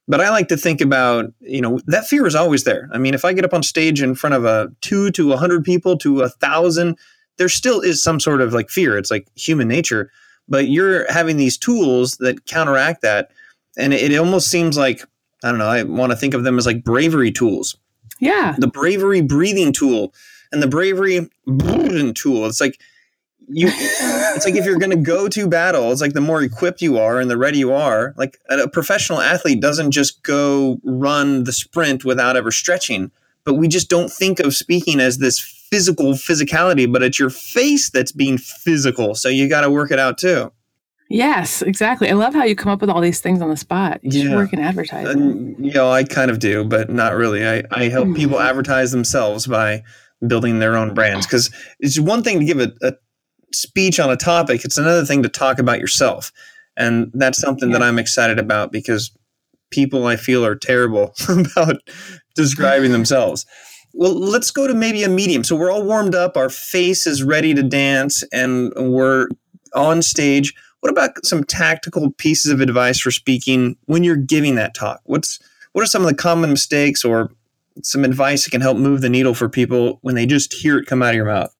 [0.06, 2.88] But I like to think about, you know, that fear is always there.
[2.92, 5.36] I mean, if I get up on stage in front of a two to a
[5.36, 6.96] hundred people to a thousand,
[7.38, 8.96] there still is some sort of like fear.
[8.96, 10.12] It's like human nature.
[10.48, 13.32] But you're having these tools that counteract that.
[13.76, 15.02] And it, it almost seems like
[15.42, 17.76] I don't know, I want to think of them as like bravery tools.
[18.20, 18.54] Yeah.
[18.58, 20.14] The bravery breathing tool
[20.52, 22.46] and the bravery breathing tool.
[22.46, 22.78] It's like
[23.48, 26.82] you it's like if you're going to go to battle, it's like the more equipped
[26.82, 31.44] you are and the ready you are, like a professional athlete doesn't just go run
[31.44, 33.10] the sprint without ever stretching.
[33.44, 37.90] But we just don't think of speaking as this physical physicality, but it's your face
[37.90, 39.14] that's being physical.
[39.14, 40.52] So you got to work it out too.
[41.12, 42.08] Yes, exactly.
[42.08, 44.00] I love how you come up with all these things on the spot.
[44.02, 44.34] You yeah.
[44.34, 45.20] work in advertising.
[45.20, 47.46] And, you know, I kind of do, but not really.
[47.46, 48.16] I, I help mm-hmm.
[48.16, 49.82] people advertise themselves by
[50.26, 52.94] building their own brands because it's one thing to give a, a,
[53.52, 56.32] speech on a topic, it's another thing to talk about yourself.
[56.78, 57.78] And that's something yeah.
[57.78, 59.14] that I'm excited about because
[59.70, 61.76] people I feel are terrible about
[62.34, 63.44] describing themselves.
[63.92, 65.44] Well, let's go to maybe a medium.
[65.44, 69.28] So we're all warmed up, our face is ready to dance, and we're
[69.74, 74.74] on stage what about some tactical pieces of advice for speaking when you're giving that
[74.74, 75.00] talk?
[75.04, 75.38] What's
[75.72, 77.30] what are some of the common mistakes or
[77.82, 80.86] some advice that can help move the needle for people when they just hear it
[80.86, 81.54] come out of your mouth?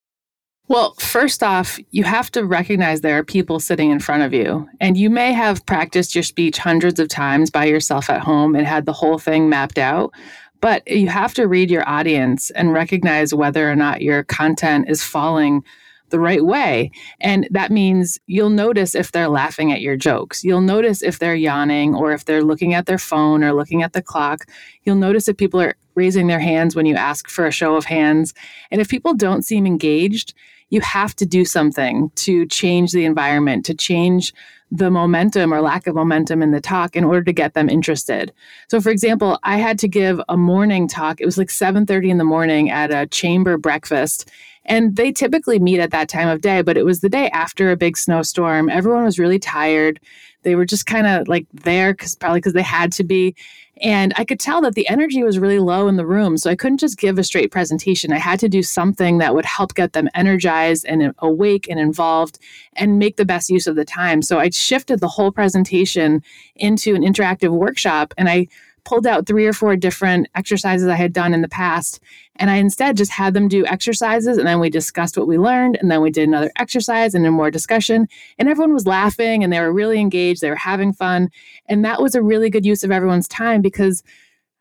[0.67, 4.69] Well, first off, you have to recognize there are people sitting in front of you.
[4.81, 8.67] And you may have practiced your speech hundreds of times by yourself at home and
[8.67, 10.13] had the whole thing mapped out.
[10.61, 15.03] But you have to read your audience and recognize whether or not your content is
[15.03, 15.63] falling
[16.13, 16.93] the right way.
[17.21, 20.45] And that means you'll notice if they're laughing at your jokes.
[20.45, 23.95] You'll notice if they're yawning or if they're looking at their phone or looking at
[23.95, 24.47] the clock.
[24.85, 27.85] You'll notice if people are raising their hands when you ask for a show of
[27.85, 28.33] hands.
[28.71, 30.35] And if people don't seem engaged,
[30.71, 34.33] you have to do something to change the environment, to change
[34.71, 38.33] the momentum or lack of momentum in the talk in order to get them interested.
[38.69, 41.21] So for example, I had to give a morning talk.
[41.21, 44.31] It was like 7:30 in the morning at a chamber breakfast
[44.65, 47.71] and they typically meet at that time of day, but it was the day after
[47.71, 48.69] a big snowstorm.
[48.69, 50.01] Everyone was really tired.
[50.43, 53.35] They were just kind of like there because probably because they had to be.
[53.81, 56.37] And I could tell that the energy was really low in the room.
[56.37, 58.13] So I couldn't just give a straight presentation.
[58.13, 61.81] I had to do something that would help get them energized and uh, awake and
[61.81, 62.39] involved
[62.75, 64.23] and make the best use of the time.
[64.23, 66.23] So I shifted the whole presentation
[66.55, 68.47] into an interactive workshop and I
[68.85, 72.01] pulled out three or four different exercises I had done in the past.
[72.37, 75.77] And I instead just had them do exercises and then we discussed what we learned.
[75.81, 78.09] And then we did another exercise and then more discussion.
[78.39, 80.41] And everyone was laughing and they were really engaged.
[80.41, 81.31] They were having fun.
[81.67, 84.03] And that was a really good use of everyone's time because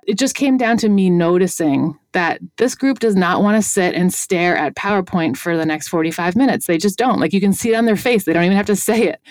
[0.07, 3.93] it just came down to me noticing that this group does not want to sit
[3.95, 6.65] and stare at PowerPoint for the next 45 minutes.
[6.65, 7.19] They just don't.
[7.19, 9.21] Like you can see it on their face, they don't even have to say it.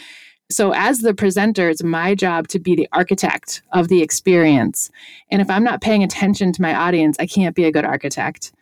[0.50, 4.90] So, as the presenter, it's my job to be the architect of the experience.
[5.30, 8.52] And if I'm not paying attention to my audience, I can't be a good architect.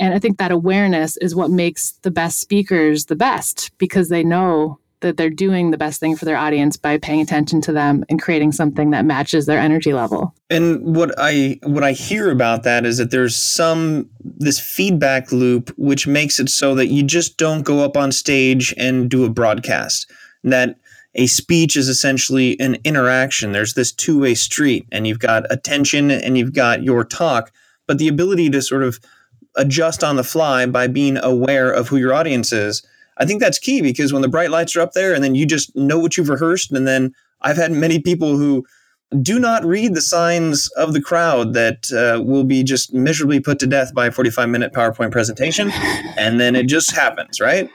[0.00, 4.22] And I think that awareness is what makes the best speakers the best because they
[4.22, 8.04] know that they're doing the best thing for their audience by paying attention to them
[8.08, 10.34] and creating something that matches their energy level.
[10.50, 15.72] And what I what I hear about that is that there's some this feedback loop
[15.76, 19.30] which makes it so that you just don't go up on stage and do a
[19.30, 20.10] broadcast.
[20.42, 20.78] That
[21.18, 23.50] a speech is essentially an interaction.
[23.50, 27.50] There's this two way street, and you've got attention and you've got your talk,
[27.86, 29.00] but the ability to sort of
[29.56, 32.86] adjust on the fly by being aware of who your audience is.
[33.16, 35.44] I think that's key because when the bright lights are up there and then you
[35.44, 38.64] just know what you've rehearsed, and then I've had many people who
[39.20, 43.58] do not read the signs of the crowd that uh, will be just miserably put
[43.58, 45.72] to death by a 45 minute PowerPoint presentation.
[46.16, 47.68] And then it just happens, right?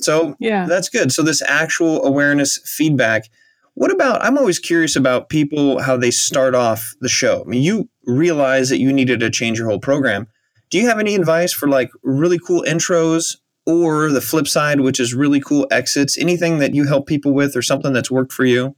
[0.00, 1.12] So yeah, that's good.
[1.12, 3.28] So this actual awareness feedback.
[3.74, 4.24] What about?
[4.24, 7.42] I'm always curious about people how they start off the show.
[7.46, 10.26] I mean, you realize that you needed to change your whole program.
[10.70, 14.98] Do you have any advice for like really cool intros or the flip side, which
[14.98, 16.18] is really cool exits?
[16.18, 18.74] Anything that you help people with or something that's worked for you?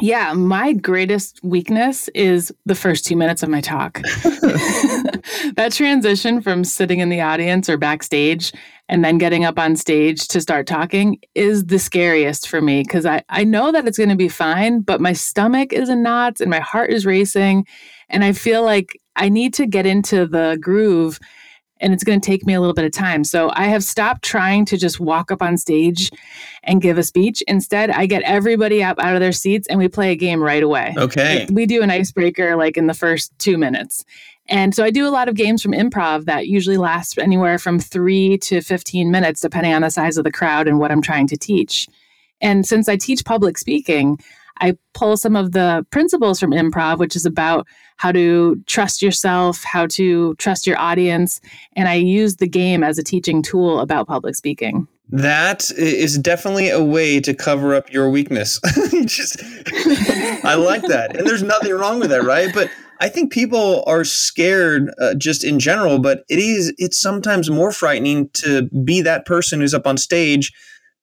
[0.00, 4.00] Yeah, my greatest weakness is the first two minutes of my talk.
[5.54, 8.52] that transition from sitting in the audience or backstage
[8.92, 13.06] and then getting up on stage to start talking is the scariest for me because
[13.06, 16.42] I, I know that it's going to be fine, but my stomach is in knots
[16.42, 17.66] and my heart is racing.
[18.10, 21.18] And I feel like I need to get into the groove
[21.80, 23.24] and it's going to take me a little bit of time.
[23.24, 26.10] So I have stopped trying to just walk up on stage
[26.62, 27.42] and give a speech.
[27.48, 30.62] Instead, I get everybody up out of their seats and we play a game right
[30.62, 30.94] away.
[30.98, 31.48] Okay.
[31.50, 34.04] We do an icebreaker like in the first two minutes.
[34.52, 37.80] And so I do a lot of games from improv that usually last anywhere from
[37.80, 41.26] three to 15 minutes, depending on the size of the crowd and what I'm trying
[41.28, 41.88] to teach.
[42.42, 44.18] And since I teach public speaking,
[44.60, 49.64] I pull some of the principles from improv, which is about how to trust yourself,
[49.64, 51.40] how to trust your audience.
[51.74, 54.86] And I use the game as a teaching tool about public speaking.
[55.08, 58.60] That is definitely a way to cover up your weakness.
[59.06, 59.42] Just,
[60.44, 61.16] I like that.
[61.16, 62.52] And there's nothing wrong with that, right?
[62.52, 62.70] But
[63.02, 67.72] I think people are scared uh, just in general, but it is it's sometimes more
[67.72, 70.52] frightening to be that person who's up on stage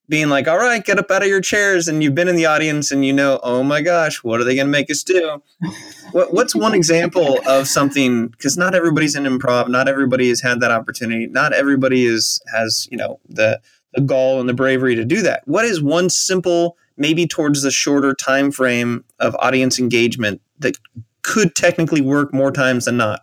[0.08, 1.90] being like, all right, get up out of your chairs.
[1.90, 4.56] And you've been in the audience and you know, oh my gosh, what are they
[4.56, 5.44] going to make us do?
[6.14, 8.30] what, what's one example of something?
[8.30, 9.68] Because not everybody's in improv.
[9.68, 11.28] Not everybody has had that opportunity.
[11.28, 13.60] Not everybody is, has, you know, the,
[13.94, 15.46] the gall and the bravery to do that.
[15.48, 20.78] What is one simple, maybe towards the shorter time frame of audience engagement that
[21.24, 23.22] could technically work more times than not?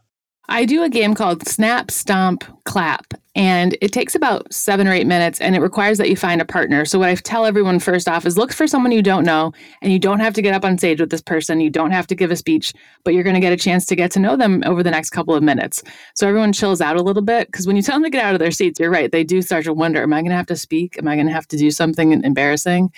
[0.48, 5.06] I do a game called Snap, Stomp, Clap, and it takes about seven or eight
[5.06, 6.84] minutes and it requires that you find a partner.
[6.84, 9.92] So, what I tell everyone first off is look for someone you don't know, and
[9.92, 11.60] you don't have to get up on stage with this person.
[11.60, 12.72] You don't have to give a speech,
[13.04, 15.10] but you're going to get a chance to get to know them over the next
[15.10, 15.82] couple of minutes.
[16.14, 18.34] So, everyone chills out a little bit because when you tell them to get out
[18.34, 19.10] of their seats, you're right.
[19.10, 20.96] They do start to wonder Am I going to have to speak?
[20.98, 22.92] Am I going to have to do something embarrassing?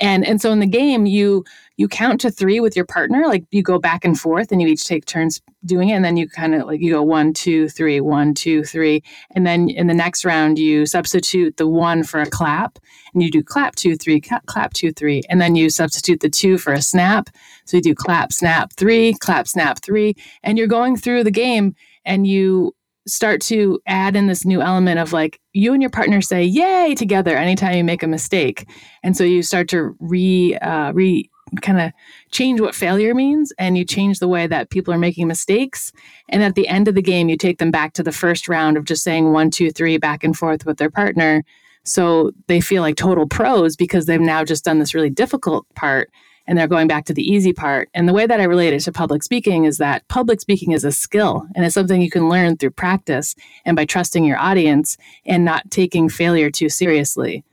[0.00, 1.44] And and so in the game you
[1.76, 4.68] you count to 3 with your partner like you go back and forth and you
[4.68, 7.68] each take turns doing it and then you kind of like you go one two
[7.68, 9.02] three one two three
[9.34, 12.78] and then in the next round you substitute the one for a clap
[13.12, 16.58] and you do clap two three clap two three and then you substitute the two
[16.58, 17.30] for a snap.
[17.64, 21.74] So you do clap snap three clap snap three and you're going through the game
[22.04, 22.74] and you
[23.06, 26.94] start to add in this new element of like you and your partner say yay
[26.94, 28.68] together anytime you make a mistake.
[29.02, 31.92] And so you start to re uh, re kind of
[32.30, 35.92] change what failure means and you change the way that people are making mistakes.
[36.28, 38.76] And at the end of the game you take them back to the first round
[38.76, 41.44] of just saying one two three back and forth with their partner.
[41.84, 46.10] So they feel like total pros because they've now just done this really difficult part
[46.46, 47.88] and they're going back to the easy part.
[47.94, 50.84] And the way that I relate it to public speaking is that public speaking is
[50.84, 54.96] a skill and it's something you can learn through practice and by trusting your audience
[55.24, 57.44] and not taking failure too seriously.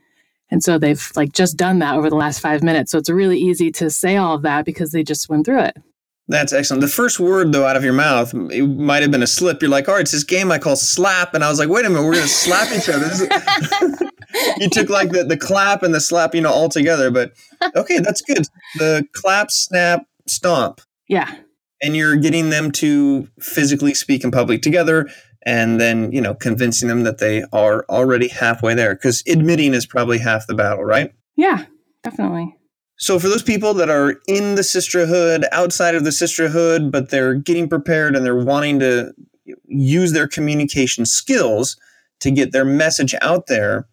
[0.50, 2.92] And so they've like just done that over the last five minutes.
[2.92, 5.76] So it's really easy to say all of that because they just went through it.
[6.28, 6.82] That's excellent.
[6.82, 9.60] The first word, though, out of your mouth, it might have been a slip.
[9.60, 11.34] You're like, all right, it's this game I call slap.
[11.34, 14.08] And I was like, wait a minute, we're going to slap each other.
[14.58, 17.10] you took like the, the clap and the slap, you know, all together.
[17.10, 17.32] But
[17.76, 18.46] okay, that's good.
[18.78, 20.80] The clap, snap, stomp.
[21.08, 21.34] Yeah.
[21.82, 25.08] And you're getting them to physically speak in public together
[25.44, 29.86] and then, you know, convincing them that they are already halfway there because admitting is
[29.86, 31.12] probably half the battle, right?
[31.36, 31.64] Yeah,
[32.04, 32.56] definitely.
[32.96, 37.34] So, for those people that are in the sisterhood, outside of the sisterhood, but they're
[37.34, 39.12] getting prepared and they're wanting to
[39.66, 41.76] use their communication skills
[42.20, 43.88] to get their message out there,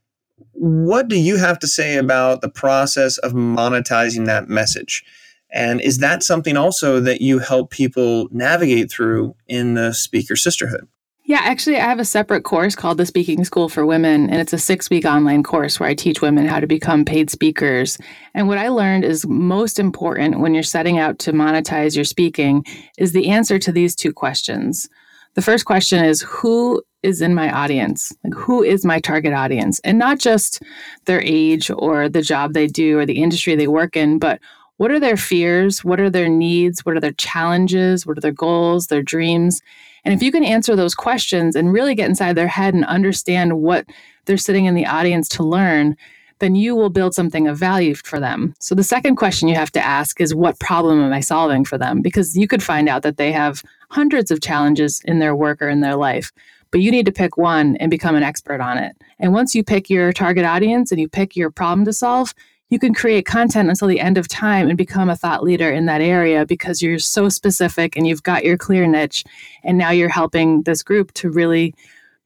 [0.51, 5.03] what do you have to say about the process of monetizing that message?
[5.51, 10.87] And is that something also that you help people navigate through in the Speaker Sisterhood?
[11.29, 14.51] Yeah, actually, I have a separate course called the Speaking School for Women, and it's
[14.51, 17.99] a six week online course where I teach women how to become paid speakers.
[18.33, 22.65] And what I learned is most important when you're setting out to monetize your speaking
[22.97, 24.89] is the answer to these two questions.
[25.35, 28.13] The first question is Who is in my audience?
[28.23, 29.79] Like, who is my target audience?
[29.83, 30.61] And not just
[31.05, 34.39] their age or the job they do or the industry they work in, but
[34.77, 35.83] what are their fears?
[35.83, 36.85] What are their needs?
[36.85, 38.05] What are their challenges?
[38.05, 39.61] What are their goals, their dreams?
[40.05, 43.59] And if you can answer those questions and really get inside their head and understand
[43.59, 43.85] what
[44.25, 45.97] they're sitting in the audience to learn,
[46.39, 48.53] then you will build something of value for them.
[48.59, 51.77] So the second question you have to ask is what problem am I solving for
[51.77, 52.01] them?
[52.01, 55.67] Because you could find out that they have hundreds of challenges in their work or
[55.67, 56.31] in their life
[56.71, 58.95] but you need to pick one and become an expert on it.
[59.19, 62.33] And once you pick your target audience and you pick your problem to solve,
[62.69, 65.87] you can create content until the end of time and become a thought leader in
[65.87, 69.23] that area because you're so specific and you've got your clear niche.
[69.63, 71.73] And now you're helping this group to really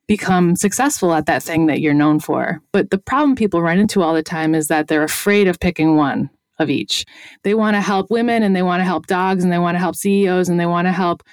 [0.08, 2.62] become successful at that thing that you're known for.
[2.74, 5.96] But the problem people run into all the time is that they're afraid of picking
[5.96, 6.30] one
[6.60, 7.06] of each.
[7.44, 9.80] They want to help women and they want to help dogs and they want to
[9.80, 11.24] help CEOs and they want to help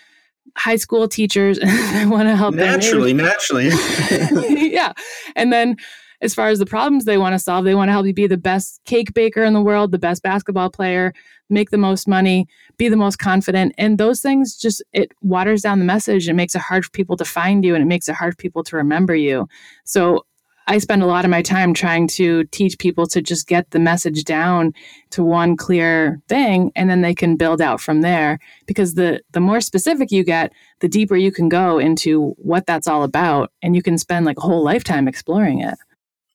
[0.57, 3.71] high school teachers and they want to help naturally naturally.
[4.71, 4.93] Yeah.
[5.37, 5.77] And then
[6.23, 8.27] as far as the problems they want to solve they want to help you be
[8.27, 11.13] the best cake baker in the world the best basketball player
[11.51, 12.47] make the most money
[12.79, 13.75] be the most confident.
[13.77, 16.29] And those things just it waters down the message.
[16.29, 18.37] It makes it hard for people to find you and it makes it hard for
[18.39, 19.49] people to remember you.
[19.85, 20.25] So
[20.71, 23.81] I spend a lot of my time trying to teach people to just get the
[23.81, 24.73] message down
[25.11, 29.41] to one clear thing and then they can build out from there because the the
[29.41, 33.75] more specific you get, the deeper you can go into what that's all about and
[33.75, 35.75] you can spend like a whole lifetime exploring it.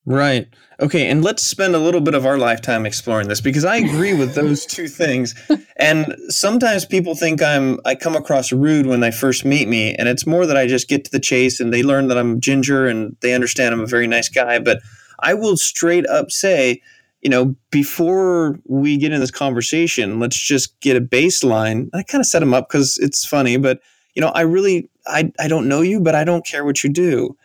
[0.06, 0.48] Right.
[0.80, 1.10] Okay.
[1.10, 4.36] And let's spend a little bit of our lifetime exploring this because I agree with
[4.36, 5.34] those two things.
[5.78, 9.96] And sometimes people think I'm, I come across rude when they first meet me.
[9.96, 12.40] And it's more that I just get to the chase and they learn that I'm
[12.40, 14.60] ginger and they understand I'm a very nice guy.
[14.60, 14.80] But
[15.20, 16.82] I will straight up say,
[17.22, 21.90] you know, before we get in this conversation, let's just get a baseline.
[21.94, 23.80] I kind of set them up because it's funny, but
[24.14, 26.92] you know, I really, I, I don't know you, but I don't care what you
[26.92, 27.36] do.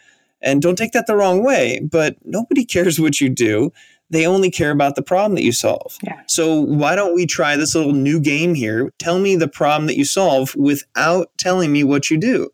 [0.43, 3.73] And don't take that the wrong way, but nobody cares what you do.
[4.09, 5.97] They only care about the problem that you solve.
[6.03, 6.21] Yeah.
[6.27, 8.93] So why don't we try this little new game here?
[8.99, 12.51] Tell me the problem that you solve without telling me what you do.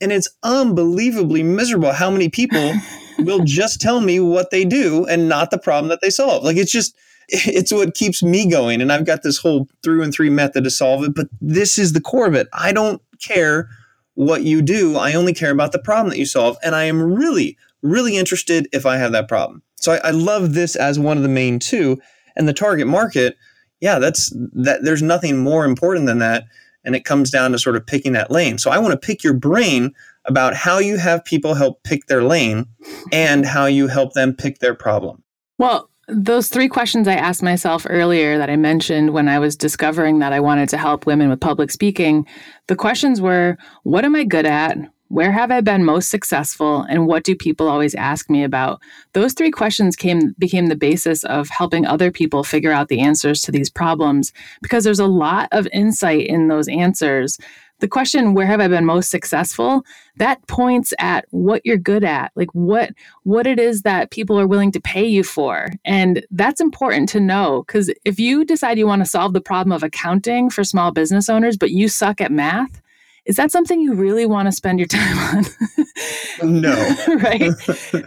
[0.00, 2.72] And it's unbelievably miserable how many people
[3.18, 6.44] will just tell me what they do and not the problem that they solve.
[6.44, 6.96] Like it's just
[7.28, 8.80] it's what keeps me going.
[8.80, 11.92] And I've got this whole through and three method to solve it, but this is
[11.92, 12.48] the core of it.
[12.52, 13.68] I don't care
[14.16, 14.96] what you do.
[14.96, 16.56] I only care about the problem that you solve.
[16.64, 19.62] And I am really, really interested if I have that problem.
[19.76, 22.00] So I, I love this as one of the main two.
[22.34, 23.36] And the target market,
[23.80, 26.44] yeah, that's that there's nothing more important than that.
[26.84, 28.58] And it comes down to sort of picking that lane.
[28.58, 29.92] So I want to pick your brain
[30.24, 32.66] about how you have people help pick their lane
[33.12, 35.22] and how you help them pick their problem.
[35.58, 40.20] Well, those three questions I asked myself earlier that I mentioned when I was discovering
[40.20, 42.26] that I wanted to help women with public speaking,
[42.68, 44.78] the questions were what am I good at?
[45.08, 48.80] Where have I been most successful and what do people always ask me about?
[49.12, 53.40] Those three questions came became the basis of helping other people figure out the answers
[53.42, 54.32] to these problems
[54.62, 57.38] because there's a lot of insight in those answers
[57.80, 59.84] the question where have i been most successful?
[60.16, 62.90] that points at what you're good at like what
[63.24, 65.68] what it is that people are willing to pay you for.
[65.84, 69.72] And that's important to know because if you decide you want to solve the problem
[69.72, 72.80] of accounting for small business owners but you suck at math
[73.24, 76.60] is that something you really want to spend your time on?
[76.60, 76.94] No.
[77.08, 77.52] Right?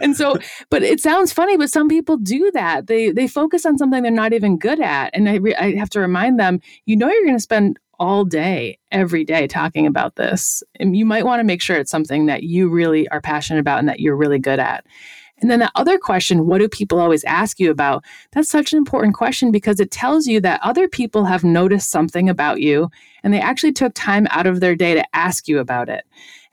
[0.00, 0.36] And so
[0.70, 2.86] but it sounds funny but some people do that.
[2.86, 5.10] They they focus on something they're not even good at.
[5.14, 8.24] And i, re- I have to remind them you know you're going to spend all
[8.24, 10.62] day, every day talking about this.
[10.80, 13.78] And you might want to make sure it's something that you really are passionate about
[13.78, 14.86] and that you're really good at.
[15.40, 18.04] And then the other question, what do people always ask you about?
[18.32, 22.28] That's such an important question because it tells you that other people have noticed something
[22.28, 22.90] about you
[23.22, 26.04] and they actually took time out of their day to ask you about it.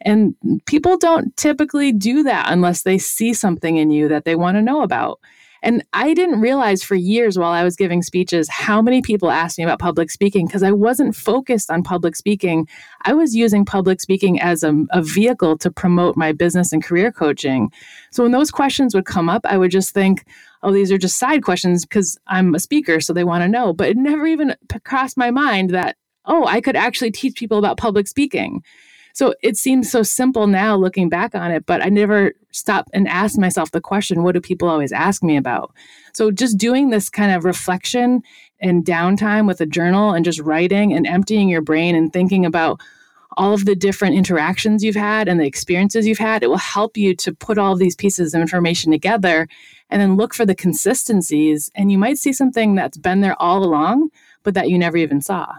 [0.02, 0.36] And
[0.68, 4.62] people don't typically do that unless they see something in you that they want to
[4.62, 5.20] know about.
[5.64, 9.58] And I didn't realize for years while I was giving speeches how many people asked
[9.58, 12.68] me about public speaking because I wasn't focused on public speaking.
[13.04, 17.12] I was using public speaking as a, a, vehicle to promote my business and career
[17.12, 17.72] coaching.
[18.12, 20.26] So when those questions would come up, I would just think,
[20.64, 23.74] oh, these are just side questions because I'm a speaker, so they want to know.
[23.74, 27.78] But it never even crossed my mind that, oh, I could actually teach people about
[27.78, 28.64] public speaking.
[29.18, 33.08] So it seems so simple now looking back on it, but I never stopped and
[33.08, 35.74] asked myself the question, what do people always ask me about?
[36.14, 38.22] So just doing this kind of reflection
[38.60, 42.80] and downtime with a journal and just writing and emptying your brain and thinking about
[43.38, 46.96] all of the different interactions you've had and the experiences you've had, it will help
[46.96, 49.48] you to put all these pieces of information together
[49.90, 51.72] and then look for the consistencies.
[51.74, 54.12] And you might see something that's been there all along,
[54.44, 55.56] but that you never even saw.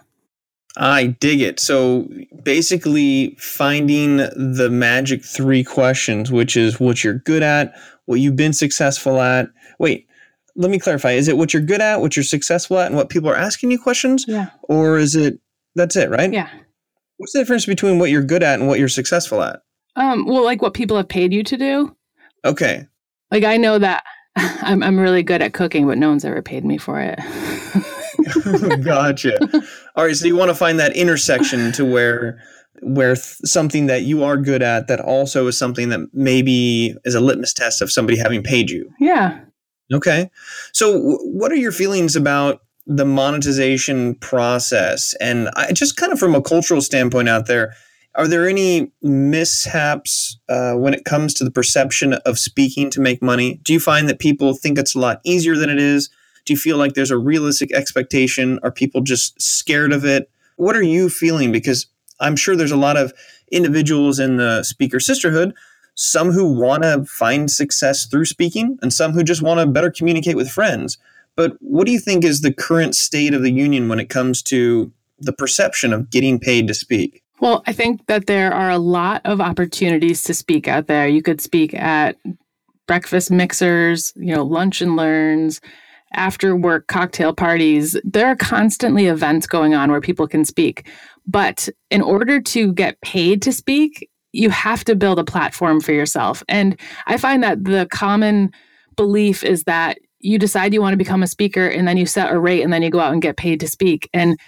[0.78, 1.58] I dig it.
[1.58, 2.08] So
[2.44, 7.74] basically, finding the magic three questions, which is what you're good at,
[8.06, 9.48] what you've been successful at.
[9.80, 10.06] Wait,
[10.54, 11.12] let me clarify.
[11.12, 13.72] Is it what you're good at, what you're successful at, and what people are asking
[13.72, 14.24] you questions?
[14.28, 14.50] Yeah.
[14.62, 15.40] Or is it
[15.74, 16.32] that's it, right?
[16.32, 16.48] Yeah.
[17.16, 19.60] What's the difference between what you're good at and what you're successful at?
[19.96, 21.96] Um, well, like what people have paid you to do.
[22.44, 22.86] Okay.
[23.32, 24.04] Like I know that
[24.36, 27.18] I'm I'm really good at cooking, but no one's ever paid me for it.
[28.82, 29.38] gotcha.
[29.96, 32.42] All right, so you want to find that intersection to where
[32.82, 37.14] where th- something that you are good at that also is something that maybe is
[37.14, 38.88] a litmus test of somebody having paid you.
[39.00, 39.40] Yeah.
[39.92, 40.30] Okay.
[40.72, 46.18] So w- what are your feelings about the monetization process and I, just kind of
[46.18, 47.74] from a cultural standpoint out there
[48.14, 53.22] are there any mishaps uh, when it comes to the perception of speaking to make
[53.22, 56.08] money do you find that people think it's a lot easier than it is
[56.48, 58.58] do you feel like there's a realistic expectation?
[58.62, 60.30] Are people just scared of it?
[60.56, 61.52] What are you feeling?
[61.52, 61.86] Because
[62.20, 63.12] I'm sure there's a lot of
[63.52, 65.54] individuals in the speaker sisterhood,
[65.94, 69.90] some who want to find success through speaking, and some who just want to better
[69.90, 70.96] communicate with friends.
[71.36, 74.42] But what do you think is the current state of the union when it comes
[74.44, 77.22] to the perception of getting paid to speak?
[77.40, 81.06] Well, I think that there are a lot of opportunities to speak out there.
[81.06, 82.16] You could speak at
[82.86, 85.60] breakfast mixers, you know, lunch and learns,
[86.14, 87.96] after work cocktail parties.
[88.04, 90.88] There are constantly events going on where people can speak.
[91.26, 95.92] But in order to get paid to speak, you have to build a platform for
[95.92, 96.42] yourself.
[96.48, 98.52] And I find that the common
[98.96, 102.32] belief is that you decide you want to become a speaker and then you set
[102.32, 104.08] a rate and then you go out and get paid to speak.
[104.12, 104.38] And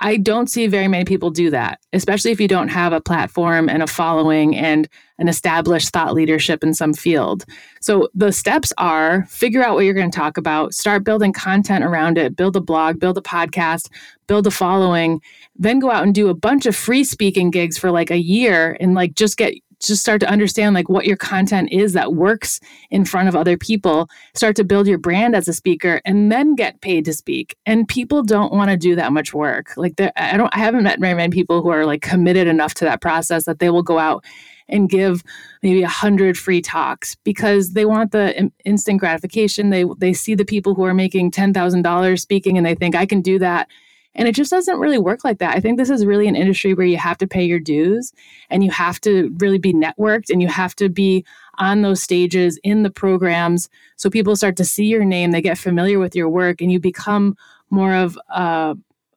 [0.00, 3.68] I don't see very many people do that, especially if you don't have a platform
[3.68, 4.88] and a following and
[5.18, 7.46] an established thought leadership in some field.
[7.80, 11.82] So the steps are figure out what you're going to talk about, start building content
[11.82, 13.88] around it, build a blog, build a podcast,
[14.26, 15.22] build a following,
[15.54, 18.76] then go out and do a bunch of free speaking gigs for like a year
[18.80, 22.60] and like just get just start to understand like what your content is that works
[22.90, 26.54] in front of other people start to build your brand as a speaker and then
[26.54, 30.36] get paid to speak and people don't want to do that much work like i
[30.36, 33.44] don't i haven't met very many people who are like committed enough to that process
[33.44, 34.24] that they will go out
[34.68, 35.22] and give
[35.62, 39.70] maybe a hundred free talks because they want the instant gratification.
[39.70, 42.94] They they see the people who are making ten thousand dollars speaking and they think
[42.94, 43.68] I can do that.
[44.16, 45.54] And it just doesn't really work like that.
[45.54, 48.12] I think this is really an industry where you have to pay your dues
[48.50, 51.24] and you have to really be networked and you have to be
[51.58, 53.68] on those stages in the programs.
[53.96, 56.80] So people start to see your name, they get familiar with your work, and you
[56.80, 57.36] become
[57.70, 58.76] more of a,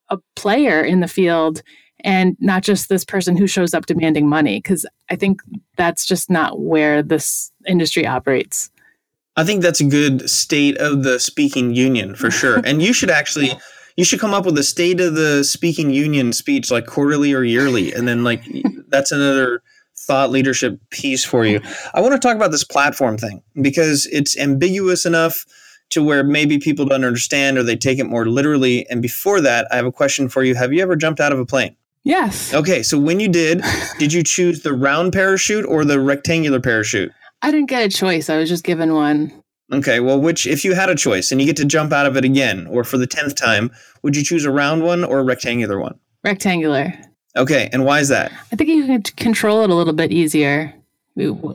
[0.10, 1.64] a player in the field
[2.02, 5.42] and not just this person who shows up demanding money because i think
[5.76, 8.70] that's just not where this industry operates.
[9.38, 12.60] I think that's a good state of the speaking union for sure.
[12.66, 13.52] And you should actually
[14.00, 17.44] you should come up with a state of the speaking union speech like quarterly or
[17.44, 18.42] yearly and then like
[18.88, 19.62] that's another
[19.98, 21.60] thought leadership piece for you
[21.94, 25.46] i want to talk about this platform thing because it's ambiguous enough
[25.90, 29.68] to where maybe people don't understand or they take it more literally and before that
[29.70, 31.76] i have a question for you have you ever jumped out of a plane
[32.06, 32.54] Yes.
[32.54, 33.62] Okay, so when you did,
[34.00, 37.12] did you choose the round parachute or the rectangular parachute?
[37.42, 38.30] I didn't get a choice.
[38.30, 39.44] I was just given one.
[39.72, 42.18] Okay, well, which, if you had a choice and you get to jump out of
[42.18, 45.24] it again or for the 10th time, would you choose a round one or a
[45.24, 46.00] rectangular one?
[46.24, 46.94] Rectangular.
[47.36, 48.32] Okay, and why is that?
[48.52, 50.74] I think you can control it a little bit easier.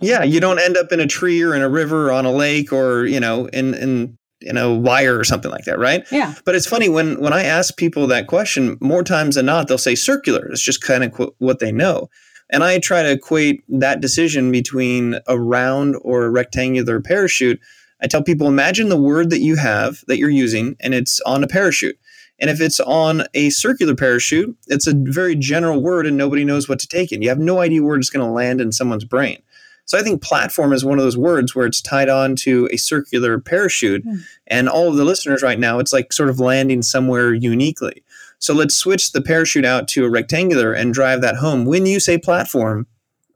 [0.02, 2.30] Yeah, you don't end up in a tree or in a river or on a
[2.30, 6.06] lake or, you know, in, in in a wire or something like that, right?
[6.12, 6.34] Yeah.
[6.44, 9.78] But it's funny when when I ask people that question, more times than not, they'll
[9.78, 10.46] say circular.
[10.50, 12.10] It's just kind of qu- what they know.
[12.50, 17.58] And I try to equate that decision between a round or a rectangular parachute.
[18.02, 21.42] I tell people imagine the word that you have that you're using and it's on
[21.44, 21.98] a parachute.
[22.40, 26.68] And if it's on a circular parachute, it's a very general word and nobody knows
[26.68, 27.22] what to take it.
[27.22, 29.40] You have no idea where it's going to land in someone's brain.
[29.86, 32.76] So I think platform is one of those words where it's tied on to a
[32.76, 34.04] circular parachute.
[34.04, 34.22] Mm.
[34.46, 38.02] And all of the listeners right now, it's like sort of landing somewhere uniquely.
[38.38, 41.64] So let's switch the parachute out to a rectangular and drive that home.
[41.64, 42.86] When you say platform,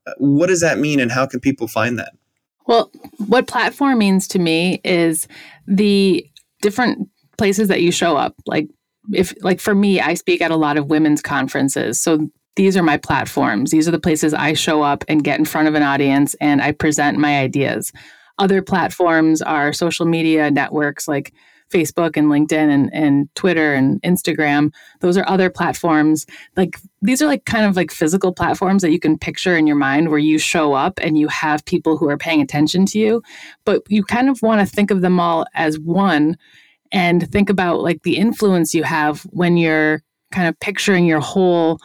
[0.07, 2.15] uh, what does that mean and how can people find that?
[2.69, 2.93] Well,
[3.27, 5.27] what platform means to me is
[5.67, 6.25] the
[6.63, 7.09] different
[7.39, 8.35] places that you show up.
[8.47, 8.69] Like
[9.13, 11.99] if like for me, I speak at a lot of women's conferences.
[12.01, 13.71] So these are my platforms.
[13.71, 16.61] These are the places I show up and get in front of an audience and
[16.61, 17.91] I present my ideas.
[18.39, 21.33] Other platforms are social media networks like
[21.71, 24.73] Facebook and LinkedIn and, and Twitter and Instagram.
[25.01, 26.27] Those are other platforms.
[26.57, 29.77] Like these are like kind of like physical platforms that you can picture in your
[29.77, 33.23] mind where you show up and you have people who are paying attention to you.
[33.65, 36.37] But you kind of want to think of them all as one
[36.91, 40.03] and think about like the influence you have when you're
[40.33, 41.79] kind of picturing your whole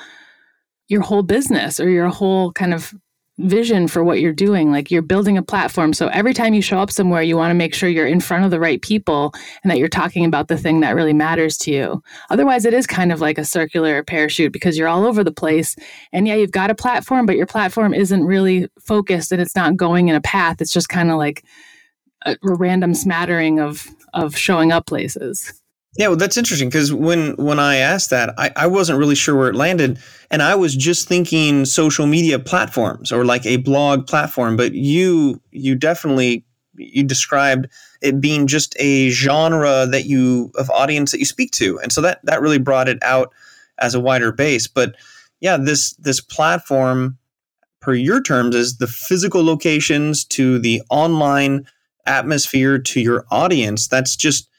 [0.87, 2.93] your whole business or your whole kind of
[3.39, 4.71] vision for what you're doing.
[4.71, 5.93] Like you're building a platform.
[5.93, 8.45] So every time you show up somewhere, you want to make sure you're in front
[8.45, 11.71] of the right people and that you're talking about the thing that really matters to
[11.71, 12.03] you.
[12.29, 15.75] Otherwise, it is kind of like a circular parachute because you're all over the place.
[16.11, 19.77] And yeah, you've got a platform, but your platform isn't really focused and it's not
[19.77, 20.61] going in a path.
[20.61, 21.43] It's just kind of like
[22.25, 25.62] a, random smattering of of showing up places.
[25.95, 29.35] Yeah, well, that's interesting because when when I asked that, I, I wasn't really sure
[29.35, 29.99] where it landed,
[30.31, 34.57] and I was just thinking social media platforms or like a blog platform.
[34.57, 37.67] But you you definitely you described
[38.01, 42.01] it being just a genre that you of audience that you speak to, and so
[42.01, 43.31] that that really brought it out
[43.77, 44.65] as a wider base.
[44.65, 44.95] But
[45.41, 47.19] yeah, this this platform,
[47.81, 51.67] per your terms, is the physical locations to the online
[52.07, 53.87] atmosphere to your audience.
[53.87, 54.49] That's just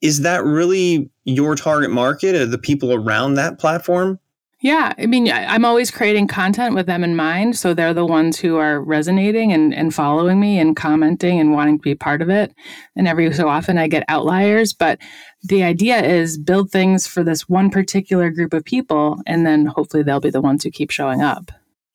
[0.00, 4.18] is that really your target market or the people around that platform?
[4.60, 7.56] Yeah, I mean, I'm always creating content with them in mind.
[7.56, 11.78] So they're the ones who are resonating and, and following me and commenting and wanting
[11.78, 12.52] to be part of it.
[12.96, 14.72] And every so often I get outliers.
[14.72, 14.98] But
[15.44, 20.02] the idea is build things for this one particular group of people, and then hopefully
[20.02, 21.52] they'll be the ones who keep showing up.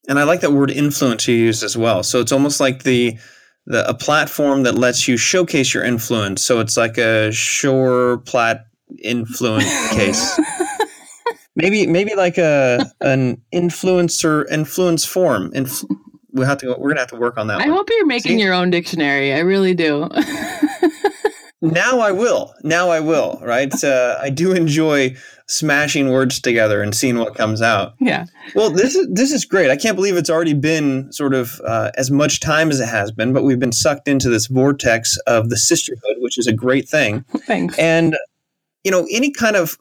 [0.08, 2.02] And I like that word influence you used as well.
[2.02, 3.18] So it's almost like the
[3.66, 6.44] the, a platform that lets you showcase your influence.
[6.44, 8.68] So it's like a Shure plat
[9.04, 10.40] influence case.
[11.56, 15.52] maybe maybe like a an influencer influence form.
[15.54, 15.84] Inf-
[16.32, 17.62] we have to we're gonna have to work on that.
[17.62, 17.78] I one.
[17.78, 18.44] hope you're making See?
[18.44, 19.34] your own dictionary.
[19.34, 20.10] I really do.
[21.64, 22.54] now I will.
[22.64, 23.40] Now I will.
[23.42, 23.74] Right.
[23.84, 25.16] Uh, I do enjoy
[25.48, 27.94] smashing words together and seeing what comes out.
[28.00, 28.26] Yeah.
[28.54, 29.70] Well, this is this is great.
[29.70, 33.12] I can't believe it's already been sort of uh, as much time as it has
[33.12, 36.88] been, but we've been sucked into this vortex of the sisterhood, which is a great
[36.88, 37.24] thing.
[37.48, 37.78] Thanks.
[37.80, 38.18] And
[38.84, 39.78] you know, any kind of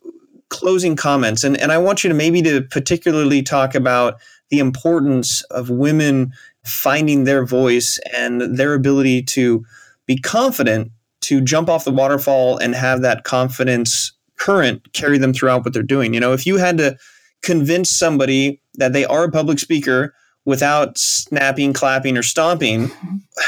[0.50, 4.20] closing comments, and and I want you to maybe to particularly talk about
[4.50, 6.32] the importance of women
[6.64, 9.64] finding their voice and their ability to
[10.06, 10.92] be confident
[11.22, 15.82] to jump off the waterfall and have that confidence current carry them throughout what they're
[15.82, 16.14] doing.
[16.14, 16.96] You know, if you had to
[17.42, 20.14] convince somebody that they are a public speaker
[20.44, 22.90] without snapping, clapping, or stomping.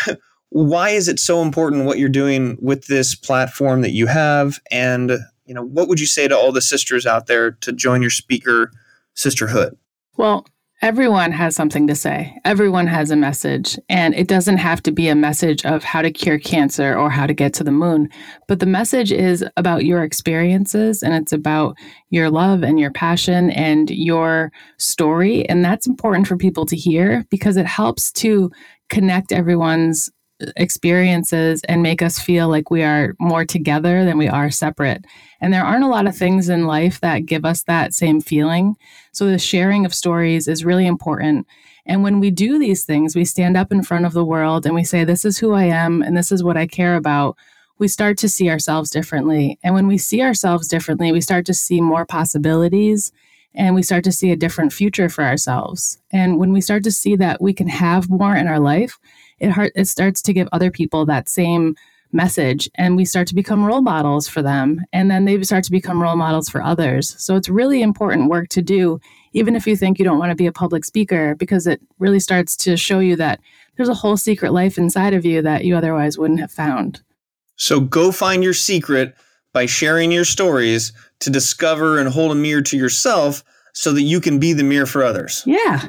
[0.50, 4.60] Why is it so important what you're doing with this platform that you have?
[4.70, 8.00] And you know, what would you say to all the sisters out there to join
[8.02, 8.70] your speaker
[9.14, 9.76] sisterhood?
[10.16, 10.46] Well,
[10.82, 12.36] Everyone has something to say.
[12.44, 13.78] Everyone has a message.
[13.88, 17.26] And it doesn't have to be a message of how to cure cancer or how
[17.26, 18.10] to get to the moon.
[18.48, 21.76] But the message is about your experiences and it's about
[22.10, 25.48] your love and your passion and your story.
[25.48, 28.50] And that's important for people to hear because it helps to
[28.90, 30.10] connect everyone's
[30.56, 35.04] experiences and make us feel like we are more together than we are separate.
[35.40, 38.76] And there aren't a lot of things in life that give us that same feeling.
[39.12, 41.46] So the sharing of stories is really important.
[41.86, 44.74] And when we do these things, we stand up in front of the world and
[44.74, 47.36] we say, This is who I am and this is what I care about.
[47.78, 49.58] We start to see ourselves differently.
[49.62, 53.12] And when we see ourselves differently, we start to see more possibilities
[53.54, 55.98] and we start to see a different future for ourselves.
[56.10, 58.98] And when we start to see that we can have more in our life,
[59.44, 61.76] it heart, it starts to give other people that same
[62.12, 65.72] message and we start to become role models for them and then they start to
[65.72, 67.14] become role models for others.
[67.18, 69.00] So it's really important work to do
[69.32, 72.20] even if you think you don't want to be a public speaker because it really
[72.20, 73.40] starts to show you that
[73.76, 77.02] there's a whole secret life inside of you that you otherwise wouldn't have found.
[77.56, 79.14] So go find your secret
[79.52, 83.42] by sharing your stories to discover and hold a mirror to yourself
[83.72, 85.42] so that you can be the mirror for others.
[85.46, 85.88] Yeah.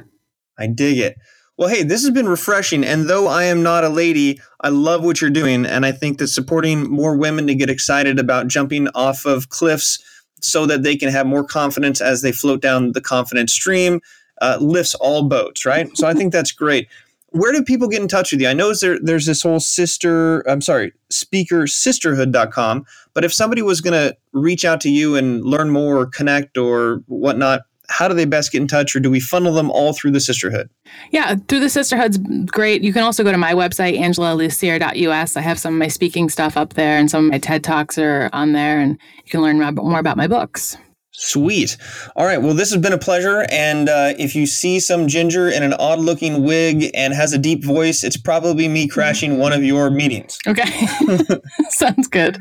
[0.57, 1.17] I dig it
[1.57, 2.83] well, hey, this has been refreshing.
[2.83, 5.65] And though I am not a lady, I love what you're doing.
[5.65, 10.03] And I think that supporting more women to get excited about jumping off of cliffs
[10.41, 14.01] so that they can have more confidence as they float down the confidence stream
[14.41, 15.95] uh, lifts all boats, right?
[15.97, 16.89] So I think that's great.
[17.29, 18.47] Where do people get in touch with you?
[18.47, 22.85] I know there, there's this whole sister, I'm sorry, speakersisterhood.com.
[23.13, 26.57] But if somebody was going to reach out to you and learn more or connect
[26.57, 29.93] or whatnot, how do they best get in touch or do we funnel them all
[29.93, 30.69] through the sisterhood
[31.11, 35.59] yeah through the sisterhood's great you can also go to my website angelalussier.us i have
[35.59, 38.53] some of my speaking stuff up there and some of my ted talks are on
[38.53, 40.77] there and you can learn more about my books
[41.17, 41.77] Sweet.
[42.17, 42.41] All right.
[42.41, 43.45] Well, this has been a pleasure.
[43.49, 47.37] And uh, if you see some ginger in an odd looking wig and has a
[47.37, 50.37] deep voice, it's probably me crashing one of your meetings.
[50.45, 50.87] Okay.
[51.69, 52.37] Sounds good.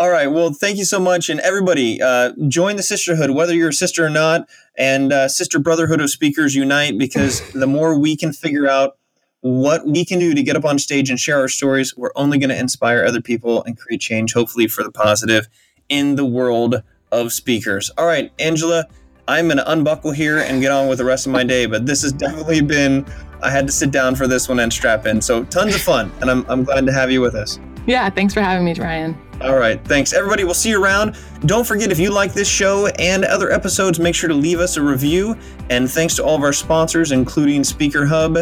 [0.00, 0.28] All right.
[0.28, 1.28] Well, thank you so much.
[1.28, 5.58] And everybody, uh, join the sisterhood, whether you're a sister or not, and uh, Sister
[5.58, 8.96] Brotherhood of Speakers Unite, because the more we can figure out
[9.40, 12.38] what we can do to get up on stage and share our stories, we're only
[12.38, 15.48] going to inspire other people and create change, hopefully for the positive,
[15.88, 16.80] in the world
[17.10, 17.90] of speakers.
[17.98, 18.84] All right, Angela,
[19.26, 21.86] I'm going to unbuckle here and get on with the rest of my day, but
[21.86, 23.04] this has definitely been,
[23.42, 25.20] I had to sit down for this one and strap in.
[25.20, 27.58] So tons of fun, and I'm, I'm glad to have you with us.
[27.88, 29.16] Yeah, thanks for having me, Ryan.
[29.40, 29.82] All right.
[29.82, 30.44] Thanks, everybody.
[30.44, 31.16] We'll see you around.
[31.46, 34.76] Don't forget, if you like this show and other episodes, make sure to leave us
[34.76, 35.34] a review.
[35.70, 38.36] And thanks to all of our sponsors, including Speaker Hub.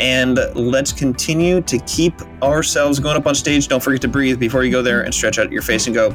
[0.00, 3.68] And let's continue to keep ourselves going up on stage.
[3.68, 6.14] Don't forget to breathe before you go there and stretch out your face and go.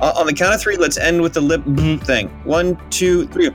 [0.00, 1.64] Uh, on the count of three, let's end with the lip
[2.04, 2.28] thing.
[2.44, 3.48] One, two, three.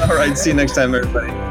[0.00, 0.36] all right.
[0.36, 1.49] See you next time, everybody.